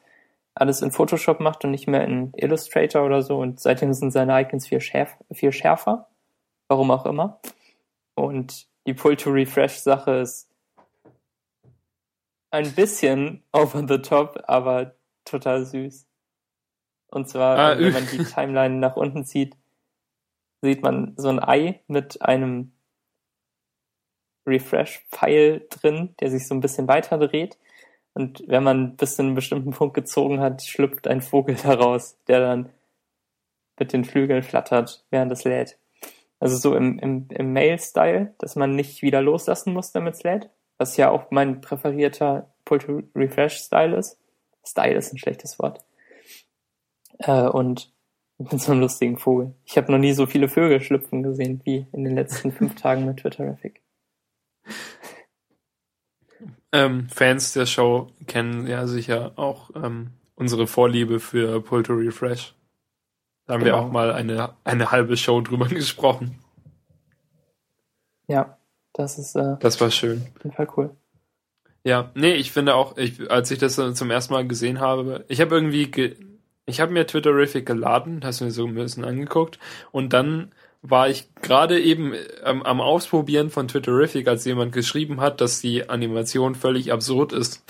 [0.54, 3.38] alles in Photoshop macht und nicht mehr in Illustrator oder so.
[3.38, 6.08] Und seitdem sind seine Icons viel, schärf, viel schärfer.
[6.68, 7.40] Warum auch immer.
[8.14, 10.48] Und die Pull-to-Refresh-Sache ist
[12.50, 14.94] ein bisschen over the top, aber
[15.24, 16.06] total süß.
[17.08, 19.56] Und zwar, ah, wenn man die Timeline nach unten zieht,
[20.62, 22.72] sieht man so ein Ei mit einem
[24.46, 27.58] Refresh-Pfeil drin, der sich so ein bisschen weiter dreht.
[28.14, 32.40] Und wenn man bis zu einem bestimmten Punkt gezogen hat, schlüpft ein Vogel daraus, der
[32.40, 32.70] dann
[33.78, 35.78] mit den Flügeln flattert, während es lädt.
[36.38, 40.50] Also so im, im, im Mail-Style, dass man nicht wieder loslassen muss, damit es lädt.
[40.78, 44.18] Was ja auch mein präferierter Pull-to-Refresh-Style ist.
[44.64, 45.84] Style ist ein schlechtes Wort.
[47.18, 47.92] Äh, und
[48.38, 49.54] mit so einem lustigen Vogel.
[49.66, 53.04] Ich habe noch nie so viele Vögel schlüpfen gesehen wie in den letzten fünf Tagen
[53.04, 53.82] mit Twitterific.
[56.72, 62.54] Ähm, Fans der Show kennen ja sicher auch ähm, unsere Vorliebe für Pull to Refresh.
[63.46, 63.76] Da haben genau.
[63.76, 66.38] wir auch mal eine, eine halbe Show drüber gesprochen.
[68.28, 68.58] Ja,
[68.92, 69.34] das ist.
[69.34, 70.26] Äh, das war schön.
[70.36, 70.96] Auf jeden Fall cool.
[71.82, 75.40] Ja, nee, ich finde auch, ich, als ich das zum ersten Mal gesehen habe, ich
[75.40, 76.16] habe irgendwie, ge,
[76.66, 79.58] ich habe mir Twitterific geladen, hast mir so ein bisschen angeguckt
[79.90, 80.52] und dann
[80.82, 82.14] war ich gerade eben
[82.44, 87.64] ähm, am Ausprobieren von Twitterific, als jemand geschrieben hat, dass die Animation völlig absurd ist.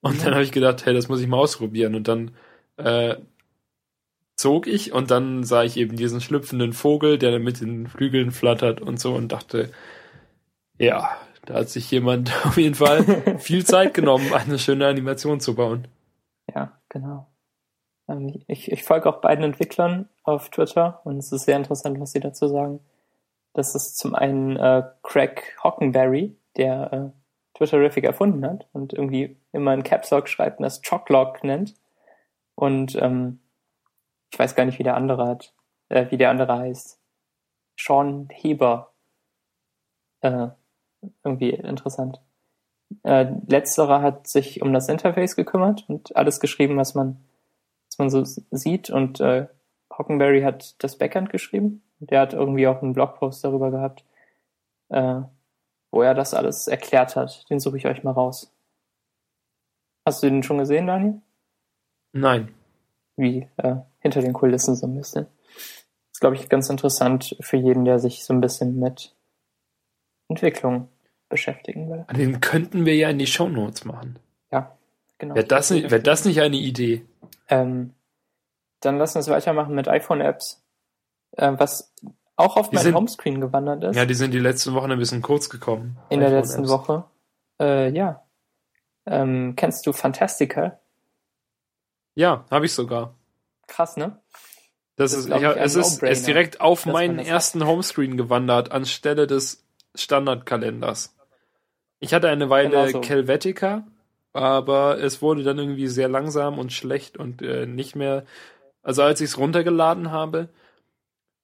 [0.00, 1.94] Und dann habe ich gedacht, hey, das muss ich mal ausprobieren.
[1.94, 2.32] Und dann
[2.76, 3.16] äh,
[4.36, 8.80] zog ich und dann sah ich eben diesen schlüpfenden Vogel, der mit den Flügeln flattert
[8.80, 9.70] und so und dachte,
[10.78, 15.54] ja, da hat sich jemand auf jeden Fall viel Zeit genommen, eine schöne Animation zu
[15.54, 15.88] bauen.
[16.52, 17.31] Ja, genau.
[18.08, 22.12] Ähm, ich, ich folge auch beiden Entwicklern auf Twitter und es ist sehr interessant, was
[22.12, 22.80] sie dazu sagen.
[23.54, 27.22] Das ist zum einen äh, Craig Hockenberry, der äh,
[27.54, 31.74] Twitterific erfunden hat und irgendwie immer in Caps Lock schreibt und das Choclock nennt.
[32.54, 33.40] Und ähm,
[34.32, 35.54] ich weiß gar nicht, wie der andere hat,
[35.88, 36.98] äh, wie der andere heißt.
[37.78, 38.92] Sean Heber.
[40.20, 40.48] Äh,
[41.24, 42.20] irgendwie interessant.
[43.02, 47.18] Äh, letzterer hat sich um das Interface gekümmert und alles geschrieben, was man,
[48.02, 48.90] man so sieht.
[48.90, 49.46] Und äh,
[49.96, 51.82] Hockenberry hat das Backend geschrieben.
[51.98, 54.04] Der hat irgendwie auch einen Blogpost darüber gehabt,
[54.88, 55.20] äh,
[55.90, 57.48] wo er das alles erklärt hat.
[57.48, 58.52] Den suche ich euch mal raus.
[60.04, 61.20] Hast du den schon gesehen, Daniel?
[62.12, 62.52] Nein.
[63.16, 65.26] Wie äh, hinter den Kulissen so ein bisschen.
[65.54, 69.14] Das ist, glaube ich, ganz interessant für jeden, der sich so ein bisschen mit
[70.28, 70.88] Entwicklung
[71.28, 72.04] beschäftigen will.
[72.16, 74.18] Den könnten wir ja in die Shownotes machen.
[74.50, 74.76] Ja,
[75.18, 75.34] genau.
[75.34, 77.02] Wäre das, wär das nicht eine Idee?
[77.48, 77.94] Ähm,
[78.80, 80.62] dann lass uns weitermachen mit iPhone-Apps,
[81.32, 81.92] äh, was
[82.36, 83.96] auch auf Die mein sind- Homescreen gewandert ist.
[83.96, 85.96] Ja, die sind die letzten Wochen ein bisschen kurz gekommen.
[86.08, 87.04] in der letzten Woche.
[87.60, 88.22] Äh, ja.
[89.06, 90.78] Ähm, kennst du Fantastica?
[92.14, 93.14] Ja, habe ich sogar.
[93.66, 94.18] Krass, ne?
[94.96, 99.64] Das, Das ist, ja, es ist, ist direkt auf meinen ersten Homescreen gewandert, anstelle des
[99.94, 101.16] Standardkalenders.
[101.98, 103.02] Ich hatte eine Weile Genau so.
[103.08, 103.84] Helvetica,
[104.32, 108.24] aber es wurde dann irgendwie sehr langsam und schlecht und äh, nicht mehr.
[108.82, 110.48] Also als ich es runtergeladen habe,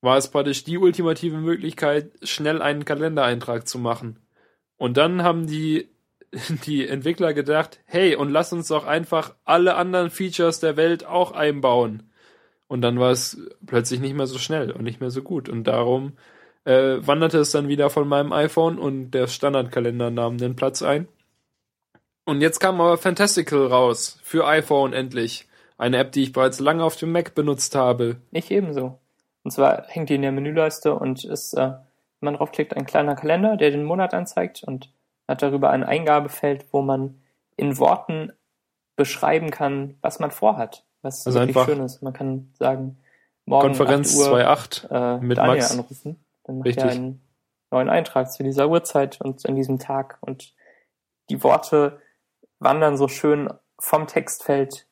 [0.00, 4.18] war es praktisch die ultimative Möglichkeit, schnell einen Kalendereintrag zu machen.
[4.76, 5.88] Und dann haben die,
[6.66, 11.32] die Entwickler gedacht, hey, und lass uns doch einfach alle anderen Features der Welt auch
[11.32, 12.04] einbauen.
[12.68, 15.48] Und dann war es plötzlich nicht mehr so schnell und nicht mehr so gut.
[15.48, 16.12] Und darum
[16.64, 21.08] äh, wanderte es dann wieder von meinem iPhone und der Standardkalender nahm den Platz ein.
[22.28, 25.48] Und jetzt kam aber Fantastical raus für iPhone endlich.
[25.78, 28.16] Eine App, die ich bereits lange auf dem Mac benutzt habe.
[28.32, 28.98] Ich ebenso.
[29.44, 31.78] Und zwar hängt die in der Menüleiste und ist, äh, wenn
[32.20, 34.92] man draufklickt, ein kleiner Kalender, der den Monat anzeigt und
[35.26, 37.18] hat darüber ein Eingabefeld, wo man
[37.56, 38.34] in Worten
[38.94, 40.84] beschreiben kann, was man vorhat.
[41.00, 42.02] Was Also wirklich schön ist.
[42.02, 42.98] Man kann sagen,
[43.46, 45.16] morgen Konferenz 8 Uhr 2.8.
[45.16, 45.72] äh, mit Daniel Max.
[45.72, 46.22] anrufen.
[46.44, 46.84] Dann macht Richtig.
[46.84, 47.22] er einen
[47.70, 50.18] neuen Eintrag zu dieser Uhrzeit und an diesem Tag.
[50.20, 50.52] Und
[51.30, 52.02] die Worte
[52.58, 54.86] wandern so schön vom Textfeld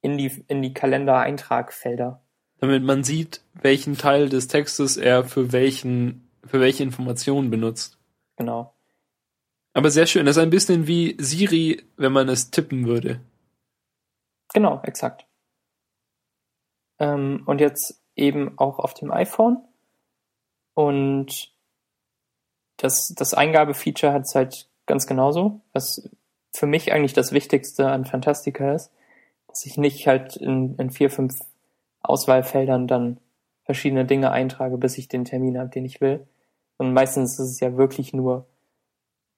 [0.00, 2.22] in die, in die Kalendereintragfelder.
[2.58, 7.98] Damit man sieht, welchen Teil des Textes er für welchen, für welche Informationen benutzt.
[8.36, 8.74] Genau.
[9.72, 10.26] Aber sehr schön.
[10.26, 13.20] Das ist ein bisschen wie Siri, wenn man es tippen würde.
[14.52, 15.26] Genau, exakt.
[16.98, 19.64] Ähm, und jetzt eben auch auf dem iPhone.
[20.74, 21.52] Und
[22.76, 26.10] das, das Eingabefeature hat es halt ganz genauso, was
[26.52, 28.92] für mich eigentlich das Wichtigste an Fantastica ist,
[29.48, 31.40] dass ich nicht halt in, in vier, fünf
[32.02, 33.18] Auswahlfeldern dann
[33.64, 36.26] verschiedene Dinge eintrage, bis ich den Termin habe, den ich will.
[36.76, 38.46] Und meistens ist es ja wirklich nur,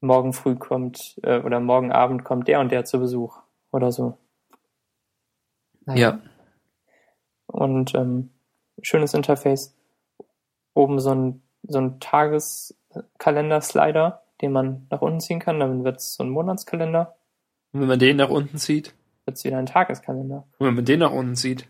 [0.03, 3.39] morgen früh kommt äh, oder morgen Abend kommt der und der zu Besuch
[3.71, 4.19] oder so.
[7.47, 8.31] Und ähm,
[8.83, 9.75] schönes Interface.
[10.75, 15.61] Oben so ein, so ein Tageskalender-Slider, den man nach unten ziehen kann.
[15.61, 17.15] Dann wird es so ein Monatskalender.
[17.73, 20.45] Und wenn man den nach unten zieht, Wird es wieder ein Tageskalender.
[20.59, 21.67] und wenn man den nach unten zieht,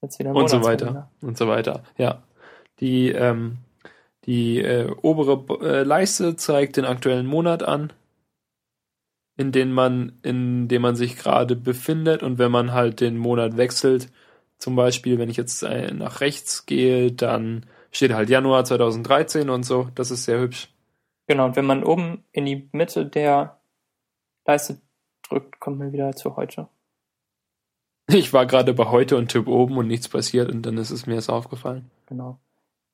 [0.00, 1.84] Wird's wieder ein und so weiter und so weiter.
[1.96, 2.22] Ja,
[2.80, 3.58] die ähm,
[4.24, 7.92] die äh, obere äh, Leiste zeigt den aktuellen Monat an,
[9.36, 13.56] in den man in dem man sich gerade befindet und wenn man halt den Monat
[13.56, 14.08] wechselt,
[14.58, 19.62] zum Beispiel wenn ich jetzt äh, nach rechts gehe, dann steht halt Januar 2013 und
[19.64, 19.88] so.
[19.94, 20.68] Das ist sehr hübsch.
[21.26, 23.58] Genau, und wenn man oben in die Mitte der
[24.44, 24.80] Leiste
[25.22, 26.68] drückt, kommt man wieder zu heute.
[28.08, 31.06] Ich war gerade bei heute und Tipp oben und nichts passiert und dann ist es
[31.06, 31.90] mir erst aufgefallen.
[32.06, 32.38] Genau.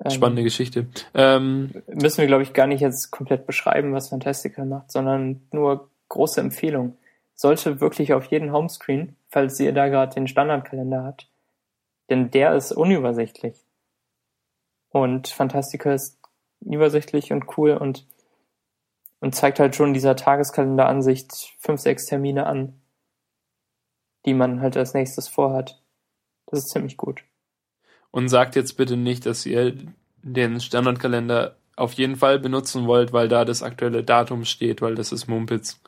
[0.05, 0.87] Ähm, Spannende Geschichte.
[1.15, 5.89] Ähm, müssen wir, glaube ich, gar nicht jetzt komplett beschreiben, was Fantastical macht, sondern nur
[6.09, 6.97] große Empfehlung.
[7.35, 11.29] Sollte wirklich auf jeden Homescreen, falls ihr da gerade den Standardkalender habt,
[12.11, 13.57] denn der ist unübersichtlich.
[14.91, 16.19] Und Fantastical ist
[16.61, 18.07] übersichtlich und cool und,
[19.21, 22.81] und zeigt halt schon dieser Tageskalender-Ansicht fünf, sechs Termine an,
[24.27, 25.83] die man halt als nächstes vorhat.
[26.47, 27.25] Das ist ziemlich gut.
[28.11, 29.77] Und sagt jetzt bitte nicht, dass ihr
[30.23, 35.13] den Standardkalender auf jeden Fall benutzen wollt, weil da das aktuelle Datum steht, weil das
[35.13, 35.81] ist Mumpitz.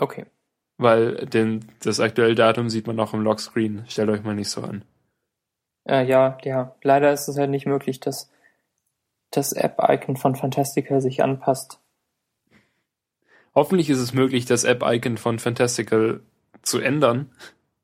[0.00, 0.26] Okay.
[0.78, 3.84] weil den, das aktuelle Datum sieht man auch im Lockscreen.
[3.88, 4.84] Stellt euch mal nicht so an.
[5.88, 6.76] Äh, ja, ja.
[6.82, 8.30] Leider ist es halt nicht möglich, dass
[9.30, 11.80] das App-Icon von Fantastical sich anpasst.
[13.54, 16.20] Hoffentlich ist es möglich, das App-Icon von Fantastical
[16.62, 17.32] zu ändern.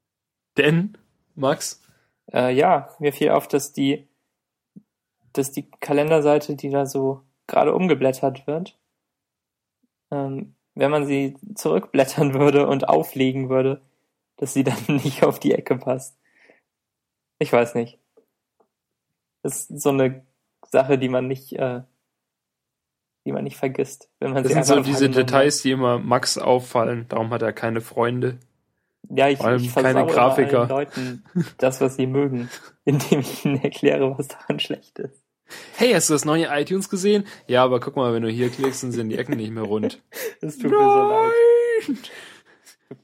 [0.56, 0.96] Denn,
[1.34, 1.82] Max?
[2.32, 4.06] Äh, ja, mir fiel auf, dass die,
[5.32, 8.78] dass die Kalenderseite, die da so gerade umgeblättert wird,
[10.10, 13.80] ähm, wenn man sie zurückblättern würde und auflegen würde,
[14.36, 16.16] dass sie dann nicht auf die Ecke passt.
[17.38, 17.98] Ich weiß nicht.
[19.42, 20.24] Das ist so eine
[20.70, 21.82] Sache, die man nicht, äh,
[23.24, 26.38] die man nicht vergisst, wenn man Das sie sind so diese Details, die immer Max
[26.38, 27.06] auffallen.
[27.08, 28.38] Darum hat er keine Freunde.
[29.10, 30.60] Ja, ich, vor allem ich keine Grafiker.
[30.60, 31.24] allen Leuten
[31.58, 32.48] das, was sie mögen,
[32.84, 35.22] indem ich ihnen erkläre, was daran schlecht ist.
[35.76, 37.26] Hey, hast du das neue iTunes gesehen?
[37.46, 40.02] Ja, aber guck mal, wenn du hier klickst, dann sind die Ecken nicht mehr rund.
[40.40, 41.32] Es tut mir so leid.
[41.86, 41.98] Nein!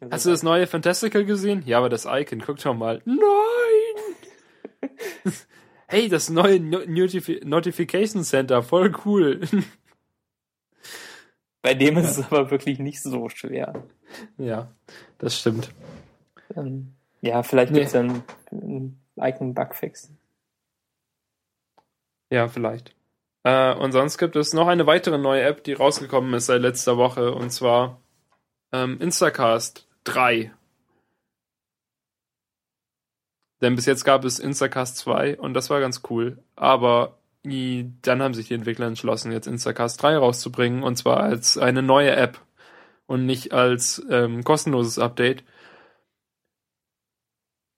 [0.00, 1.62] Mir so Hast du das neue Fantastical gesehen?
[1.66, 3.02] Ja, aber das Icon, guck doch mal.
[3.04, 3.18] Nein!
[5.90, 9.40] Hey, das neue No- Notifi Notification Center, voll cool.
[11.62, 13.82] Bei dem ist es aber wirklich nicht so schwer.
[14.38, 14.72] ja,
[15.18, 15.72] das stimmt.
[16.56, 17.80] Ähm, ja, vielleicht Nee.
[17.80, 18.22] gibt's ja einen,
[18.52, 20.10] einen Icon-Bugfix.
[22.30, 22.94] Ja, vielleicht.
[23.42, 26.96] Äh, und sonst gibt es noch eine weitere neue App, die rausgekommen ist seit letzter
[26.96, 28.00] Woche, und zwar
[28.72, 30.52] ähm, Instacast 3.
[33.60, 36.38] Denn bis jetzt gab es Instacast 2 und das war ganz cool.
[36.56, 41.82] Aber dann haben sich die Entwickler entschlossen, jetzt Instacast 3 rauszubringen, und zwar als eine
[41.82, 42.40] neue App
[43.06, 45.42] und nicht als ähm, kostenloses Update.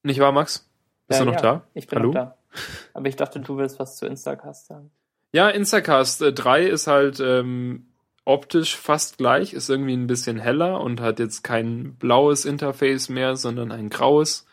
[0.03, 0.69] Nicht wahr, Max?
[1.07, 1.67] Bist Ja, du noch ja, da?
[1.75, 2.09] Ich bin Hallo?
[2.09, 2.37] noch da.
[2.95, 4.91] Aber ich dachte, du willst was zu Instacast sagen.
[5.33, 7.87] Ja, Instacast äh, 3 ist halt ähm,
[8.25, 13.37] optisch fast gleich, ist irgendwie ein bisschen heller und hat jetzt kein blaues Interface mehr,
[13.37, 14.47] sondern ein graues.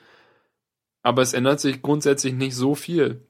[1.02, 3.26] Aber es ändert sich grundsätzlich nicht so viel.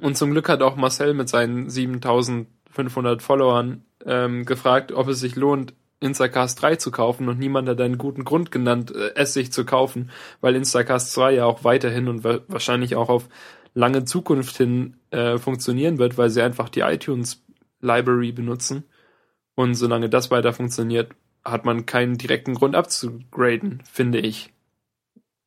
[0.00, 5.36] Und zum Glück hat auch Marcel mit seinen 7500 Followern ähm, gefragt, ob es sich
[5.36, 9.52] lohnt, Instacast 3 zu kaufen und niemand hat einen guten Grund genannt, äh, es sich
[9.52, 10.10] zu kaufen,
[10.40, 13.28] weil Instacast 2 ja auch weiterhin und wa wahrscheinlich auch auf
[13.74, 17.42] lange Zukunft hin äh, funktionieren wird, weil sie einfach die iTunes
[17.80, 18.84] Library benutzen.
[19.54, 21.12] Und solange das weiter funktioniert,
[21.44, 24.53] hat man keinen direkten Grund abzugraden, finde ich.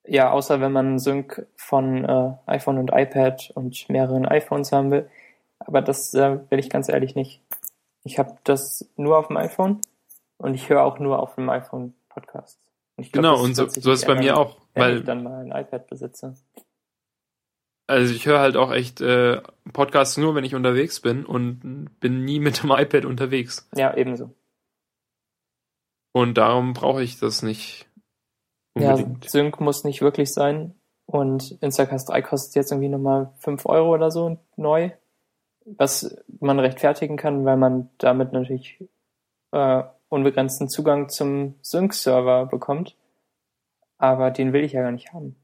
[0.08, 5.10] Ja, außer wenn man Sync von äh, iPhone und iPad und mehreren iPhones haben will.
[5.60, 7.42] Aber das äh, will ich ganz ehrlich nicht.
[8.04, 9.82] Ich habe das nur auf dem iPhone
[10.38, 12.60] und ich höre auch nur auf dem iPhone Podcasts.
[12.96, 14.58] Glaub, Genau, und so, so ist es bei mir auch.
[14.74, 16.36] Wenn Weil ich dann mal ein iPad besitze.
[17.88, 19.42] Also ich höre halt auch echt äh,
[19.72, 23.70] Podcasts nur, wenn ich unterwegs bin und bin nie mit dem iPad unterwegs.
[23.76, 24.34] Ja, ebenso.
[26.12, 27.87] Und darum brauche ich das nicht
[28.82, 28.98] Ja.
[29.26, 30.76] Sync muss nicht wirklich sein.
[31.06, 34.92] Und Instacast 3 kostet jetzt irgendwie nochmal 5 Euro oder so neu.
[35.66, 38.84] Was man rechtfertigen kann, weil man damit natürlich
[39.52, 42.96] äh, unbegrenzten Zugang zum Sync-Server bekommt.
[43.98, 45.36] Aber den will ich ja gar nicht haben.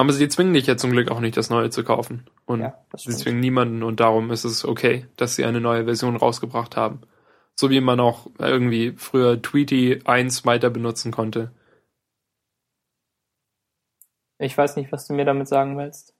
[0.00, 2.24] Aber sie zwingen dich ja zum Glück auch nicht, das Neue zu kaufen.
[2.46, 6.14] Und Ja, sie zwingen niemanden und darum ist es okay, dass sie eine neue Version
[6.14, 7.00] rausgebracht haben.
[7.58, 11.50] So wie man auch irgendwie früher Tweety 1 weiter benutzen konnte.
[14.38, 16.14] Ich weiß nicht, was du mir damit sagen willst.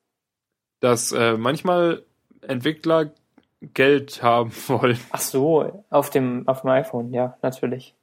[0.81, 2.05] Dass äh, manchmal
[2.43, 3.12] Entwickler
[3.60, 4.98] Geld haben wollen.
[5.10, 7.94] Ach so, auf dem, auf dem iPhone, ja, natürlich.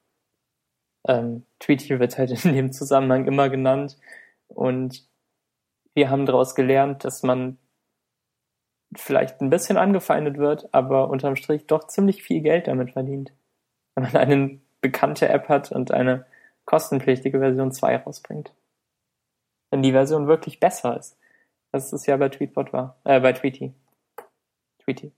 [1.05, 3.97] Ähm, Tweety wird halt in dem Zusammenhang immer genannt
[4.47, 5.05] und
[5.93, 7.57] wir haben daraus gelernt, dass man
[8.99, 13.33] vielleicht ein bisschen angefeindet wird, aber unterm Strich doch ziemlich viel Geld damit verdient.
[13.95, 16.25] Wenn man eine bekannte App hat und eine
[16.65, 18.53] kostenpflichtige Version 2 rausbringt.
[19.71, 21.17] Wenn die Version wirklich besser ist.
[21.71, 22.99] Das ist ja bei Tweetbot war.
[23.03, 23.73] Äh, bei Tweety.
[24.83, 25.11] Tweety.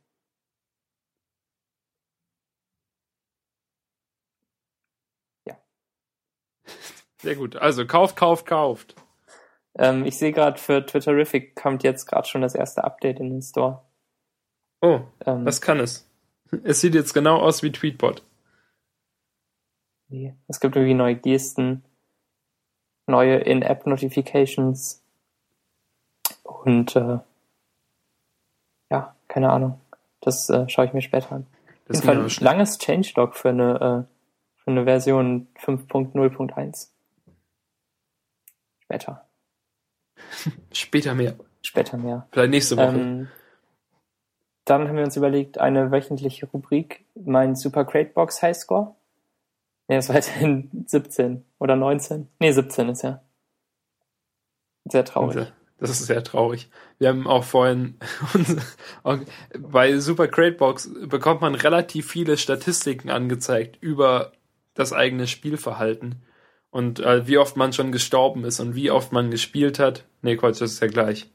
[7.21, 7.55] Sehr gut.
[7.55, 8.95] Also kauft, kauft, kauft.
[9.77, 13.41] Ähm, ich sehe gerade für Twitterific kommt jetzt gerade schon das erste Update in den
[13.41, 13.83] Store.
[14.81, 16.05] Oh, Ähm, das kann es.
[16.63, 18.23] Es sieht jetzt genau aus wie Tweetbot.
[20.47, 21.83] es gibt irgendwie neue Gesten,
[23.05, 25.03] neue In-App-Notifications
[26.43, 27.19] und äh,
[28.89, 29.81] ja, keine Ahnung.
[30.21, 31.47] Das äh, schaue ich mir später an.
[31.87, 32.45] Das ging ein schnell.
[32.45, 36.89] langes Changelog für eine, äh, für eine Version 5.0.1.
[38.79, 39.26] Später.
[40.71, 41.35] Später mehr.
[41.61, 42.27] Später mehr.
[42.31, 42.95] Vielleicht nächste Woche.
[42.97, 43.27] Ähm,
[44.65, 48.95] dann haben wir uns überlegt, eine wöchentliche Rubrik, mein Super Crate Box Highscore.
[49.87, 52.27] Nee, ist weiterhin 17 oder 19.
[52.39, 53.21] Nee, 17 ist ja.
[54.85, 55.51] Sehr traurig.
[55.79, 56.69] Das ist sehr traurig.
[56.97, 57.99] Wir haben auch vorhin
[59.57, 64.31] bei Super Crate Box bekommt man relativ viele Statistiken angezeigt über
[64.73, 66.23] das eigene Spielverhalten
[66.69, 70.05] und äh, wie oft man schon gestorben ist und wie oft man gespielt hat.
[70.21, 71.29] Nee, Quatsch, das ist ja gleich.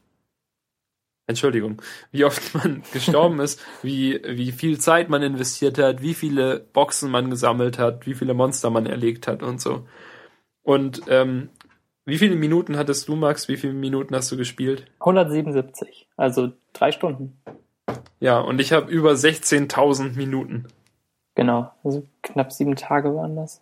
[1.25, 1.81] Entschuldigung,
[2.11, 7.09] wie oft man gestorben ist, wie, wie viel Zeit man investiert hat, wie viele Boxen
[7.09, 9.87] man gesammelt hat, wie viele Monster man erlegt hat und so.
[10.63, 11.49] Und ähm,
[12.05, 13.47] wie viele Minuten hattest du, Max?
[13.47, 14.85] Wie viele Minuten hast du gespielt?
[14.99, 17.41] 177, also drei Stunden.
[18.19, 20.67] Ja, und ich habe über 16.000 Minuten.
[21.35, 23.61] Genau, also knapp sieben Tage waren das.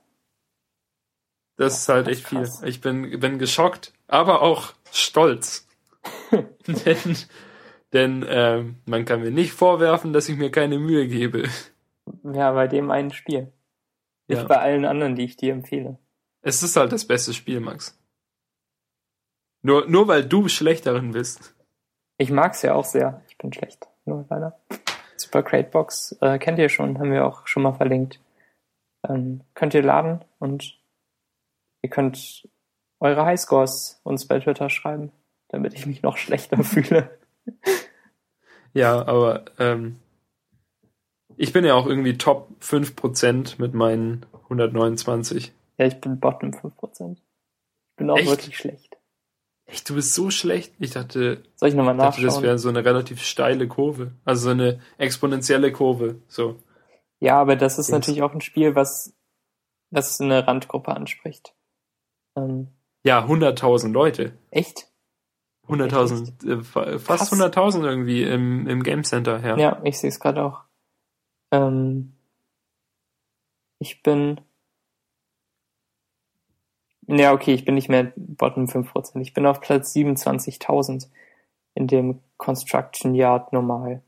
[1.61, 2.49] Das ist halt echt viel.
[2.63, 5.67] Ich bin, bin geschockt, aber auch stolz.
[6.65, 7.15] denn
[7.93, 11.47] denn äh, man kann mir nicht vorwerfen, dass ich mir keine Mühe gebe.
[12.23, 13.53] Ja, bei dem einen Spiel.
[14.27, 14.47] Nicht ja.
[14.47, 15.99] bei allen anderen, die ich dir empfehle.
[16.41, 17.95] Es ist halt das beste Spiel, Max.
[19.61, 21.53] Nur, nur weil du schlecht darin bist.
[22.17, 23.21] Ich mag's ja auch sehr.
[23.27, 23.87] Ich bin schlecht.
[24.05, 24.59] Nur leider.
[25.15, 28.19] Super Crate Box äh, kennt ihr schon, haben wir auch schon mal verlinkt.
[29.07, 30.80] Ähm, könnt ihr laden und
[31.81, 32.47] ihr könnt
[32.99, 35.11] eure Highscores uns bei Twitter schreiben,
[35.49, 37.17] damit ich mich noch schlechter fühle.
[38.73, 39.99] Ja, aber ähm,
[41.35, 45.51] ich bin ja auch irgendwie Top 5% mit meinen 129.
[45.77, 47.13] Ja, ich bin Bottom 5%.
[47.13, 47.21] Ich
[47.97, 48.29] bin auch Echt?
[48.29, 48.97] wirklich schlecht.
[49.65, 50.73] Echt, du bist so schlecht?
[50.79, 52.25] Ich dachte, Soll ich nochmal nachschauen?
[52.25, 54.11] Dachte, das wäre so eine relativ steile Kurve.
[54.25, 56.21] Also so eine exponentielle Kurve.
[56.27, 56.57] So.
[57.19, 57.93] Ja, aber das ist Jetzt.
[57.93, 59.15] natürlich auch ein Spiel, was,
[59.89, 61.55] was eine Randgruppe anspricht.
[62.35, 62.67] Ähm,
[63.03, 64.33] ja, 100.000 Leute.
[64.51, 64.87] Echt?
[65.67, 69.57] 100.000, äh, fast 100.000 irgendwie im, im Game Center, ja.
[69.57, 70.61] Ja, ich sehe es gerade auch.
[71.51, 72.13] Ähm,
[73.79, 74.41] ich bin.
[77.07, 79.19] Ja, okay, ich bin nicht mehr bottom 5%.
[79.21, 81.09] Ich bin auf Platz 27.000
[81.73, 84.01] in dem Construction Yard normal.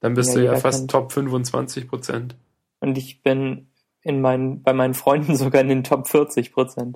[0.00, 0.90] Dann bist du ja fast kennt.
[0.90, 2.34] Top 25%.
[2.80, 3.68] Und ich bin
[4.02, 6.94] in meinen, bei meinen Freunden sogar in den Top 40%.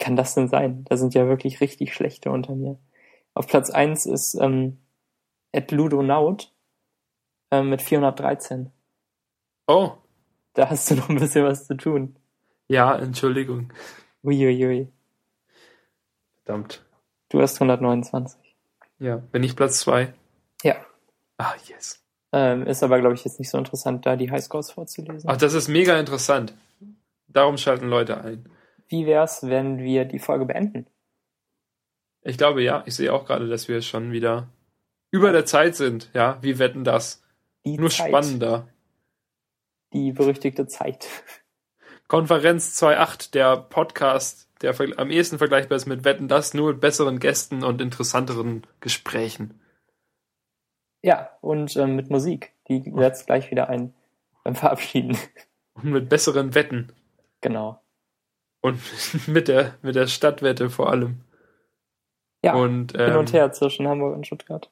[0.00, 0.84] Kann das denn sein?
[0.88, 2.78] Da sind ja wirklich richtig schlechte unter mir.
[3.34, 4.78] Auf Platz 1 ist ähm,
[5.52, 6.52] Ed Ludonaut
[7.50, 8.72] äh, mit 413.
[9.68, 9.92] Oh.
[10.54, 12.16] Da hast du noch ein bisschen was zu tun.
[12.66, 13.72] Ja, Entschuldigung.
[14.24, 14.88] Uiuiui.
[16.44, 16.82] Verdammt.
[17.28, 18.40] Du hast 129.
[18.98, 20.14] Ja, bin ich Platz 2?
[20.62, 20.76] Ja.
[21.36, 22.02] Ah, yes.
[22.32, 25.28] Ähm, ist aber, glaube ich, jetzt nicht so interessant, da die Highscores vorzulesen.
[25.28, 26.54] Ach, das ist mega interessant.
[27.28, 28.48] Darum schalten Leute ein.
[28.90, 30.86] Wie wär's, wenn wir die Folge beenden?
[32.22, 34.48] Ich glaube ja, ich sehe auch gerade, dass wir schon wieder
[35.10, 36.10] über der Zeit sind.
[36.12, 37.22] Ja, wie wetten das?
[37.64, 38.08] Die Nur Zeit.
[38.08, 38.68] spannender.
[39.92, 41.08] Die berüchtigte Zeit.
[42.08, 47.20] Konferenz 2.8, der Podcast, der am ehesten vergleichbar ist mit Wetten das, nur mit besseren
[47.20, 49.60] Gästen und interessanteren Gesprächen.
[51.02, 52.52] Ja, und ähm, mit Musik.
[52.68, 53.94] Die setzt gleich wieder ein
[54.42, 55.16] beim Verabschieden.
[55.74, 56.92] Und mit besseren Wetten.
[57.40, 57.79] Genau.
[58.60, 58.80] Und
[59.28, 61.20] mit der, mit der Stadtwette vor allem.
[62.42, 64.70] Ja, und, ähm, hin und ähm, her zwischen Hamburg und Stuttgart.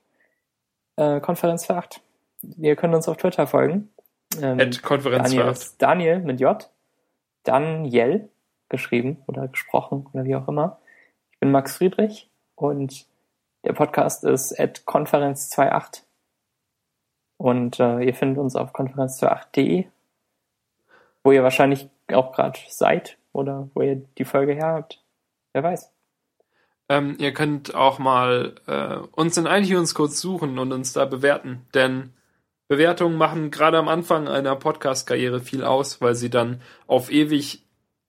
[0.96, 2.00] Äh, Konferenz für 8.
[2.56, 3.90] Ihr könnt uns auf Twitter folgen.
[4.40, 6.70] Ähm, At Konferenz Daniel, Daniel mit J.
[7.44, 8.28] Daniel
[8.68, 10.78] geschrieben oder gesprochen oder wie auch immer.
[11.32, 13.06] Ich bin Max Friedrich und
[13.64, 16.02] der Podcast ist at Konferenz28.
[17.38, 19.86] Und äh, ihr findet uns auf konferenz28.de,
[21.22, 25.02] wo ihr wahrscheinlich auch gerade seid oder wo ihr die Folge her habt.
[25.52, 25.90] Wer weiß.
[26.88, 31.66] Ähm, ihr könnt auch mal äh, uns in iTunes kurz suchen und uns da bewerten,
[31.74, 32.14] denn
[32.66, 37.64] Bewertungen machen gerade am Anfang einer Podcast-Karriere viel aus, weil sie dann auf ewig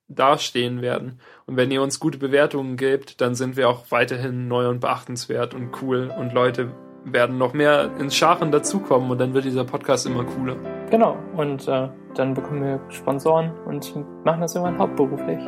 [0.10, 1.22] dastehen werden.
[1.46, 5.54] Und wenn ihr uns gute Bewertungen gebt, dann sind wir auch weiterhin neu und beachtenswert
[5.54, 6.74] und cool und Leute
[7.14, 10.56] werden noch mehr ins Scharen dazukommen und dann wird dieser Podcast immer cooler.
[10.90, 13.94] Genau, und äh, dann bekommen wir Sponsoren und
[14.26, 15.40] machen das irgendwann hauptberuflich.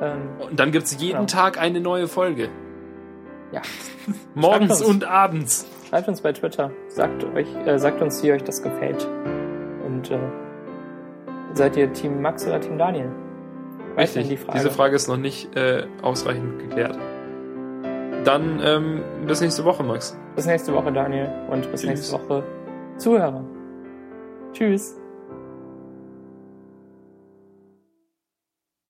[0.00, 1.26] Ähm, und dann gibt es jeden genau.
[1.26, 2.48] Tag eine neue Folge.
[3.52, 3.62] Ja.
[4.34, 5.68] Morgens und abends.
[5.88, 6.70] Schreibt uns bei Twitter.
[6.88, 9.06] Sagt, euch, äh, sagt uns, wie euch das gefällt.
[9.84, 10.18] Und äh,
[11.54, 13.10] seid ihr Team Max oder Team Daniel?
[13.96, 14.28] Richtig.
[14.28, 14.58] Die Frage.
[14.58, 16.96] Diese Frage ist noch nicht äh, ausreichend geklärt.
[18.24, 20.18] Dann ähm, bis nächste Woche, Max.
[20.36, 21.30] Bis nächste Woche, Daniel.
[21.50, 21.90] Und bis Tschüss.
[21.90, 22.44] nächste Woche,
[22.98, 23.44] Zuhörer.
[24.52, 24.99] Tschüss.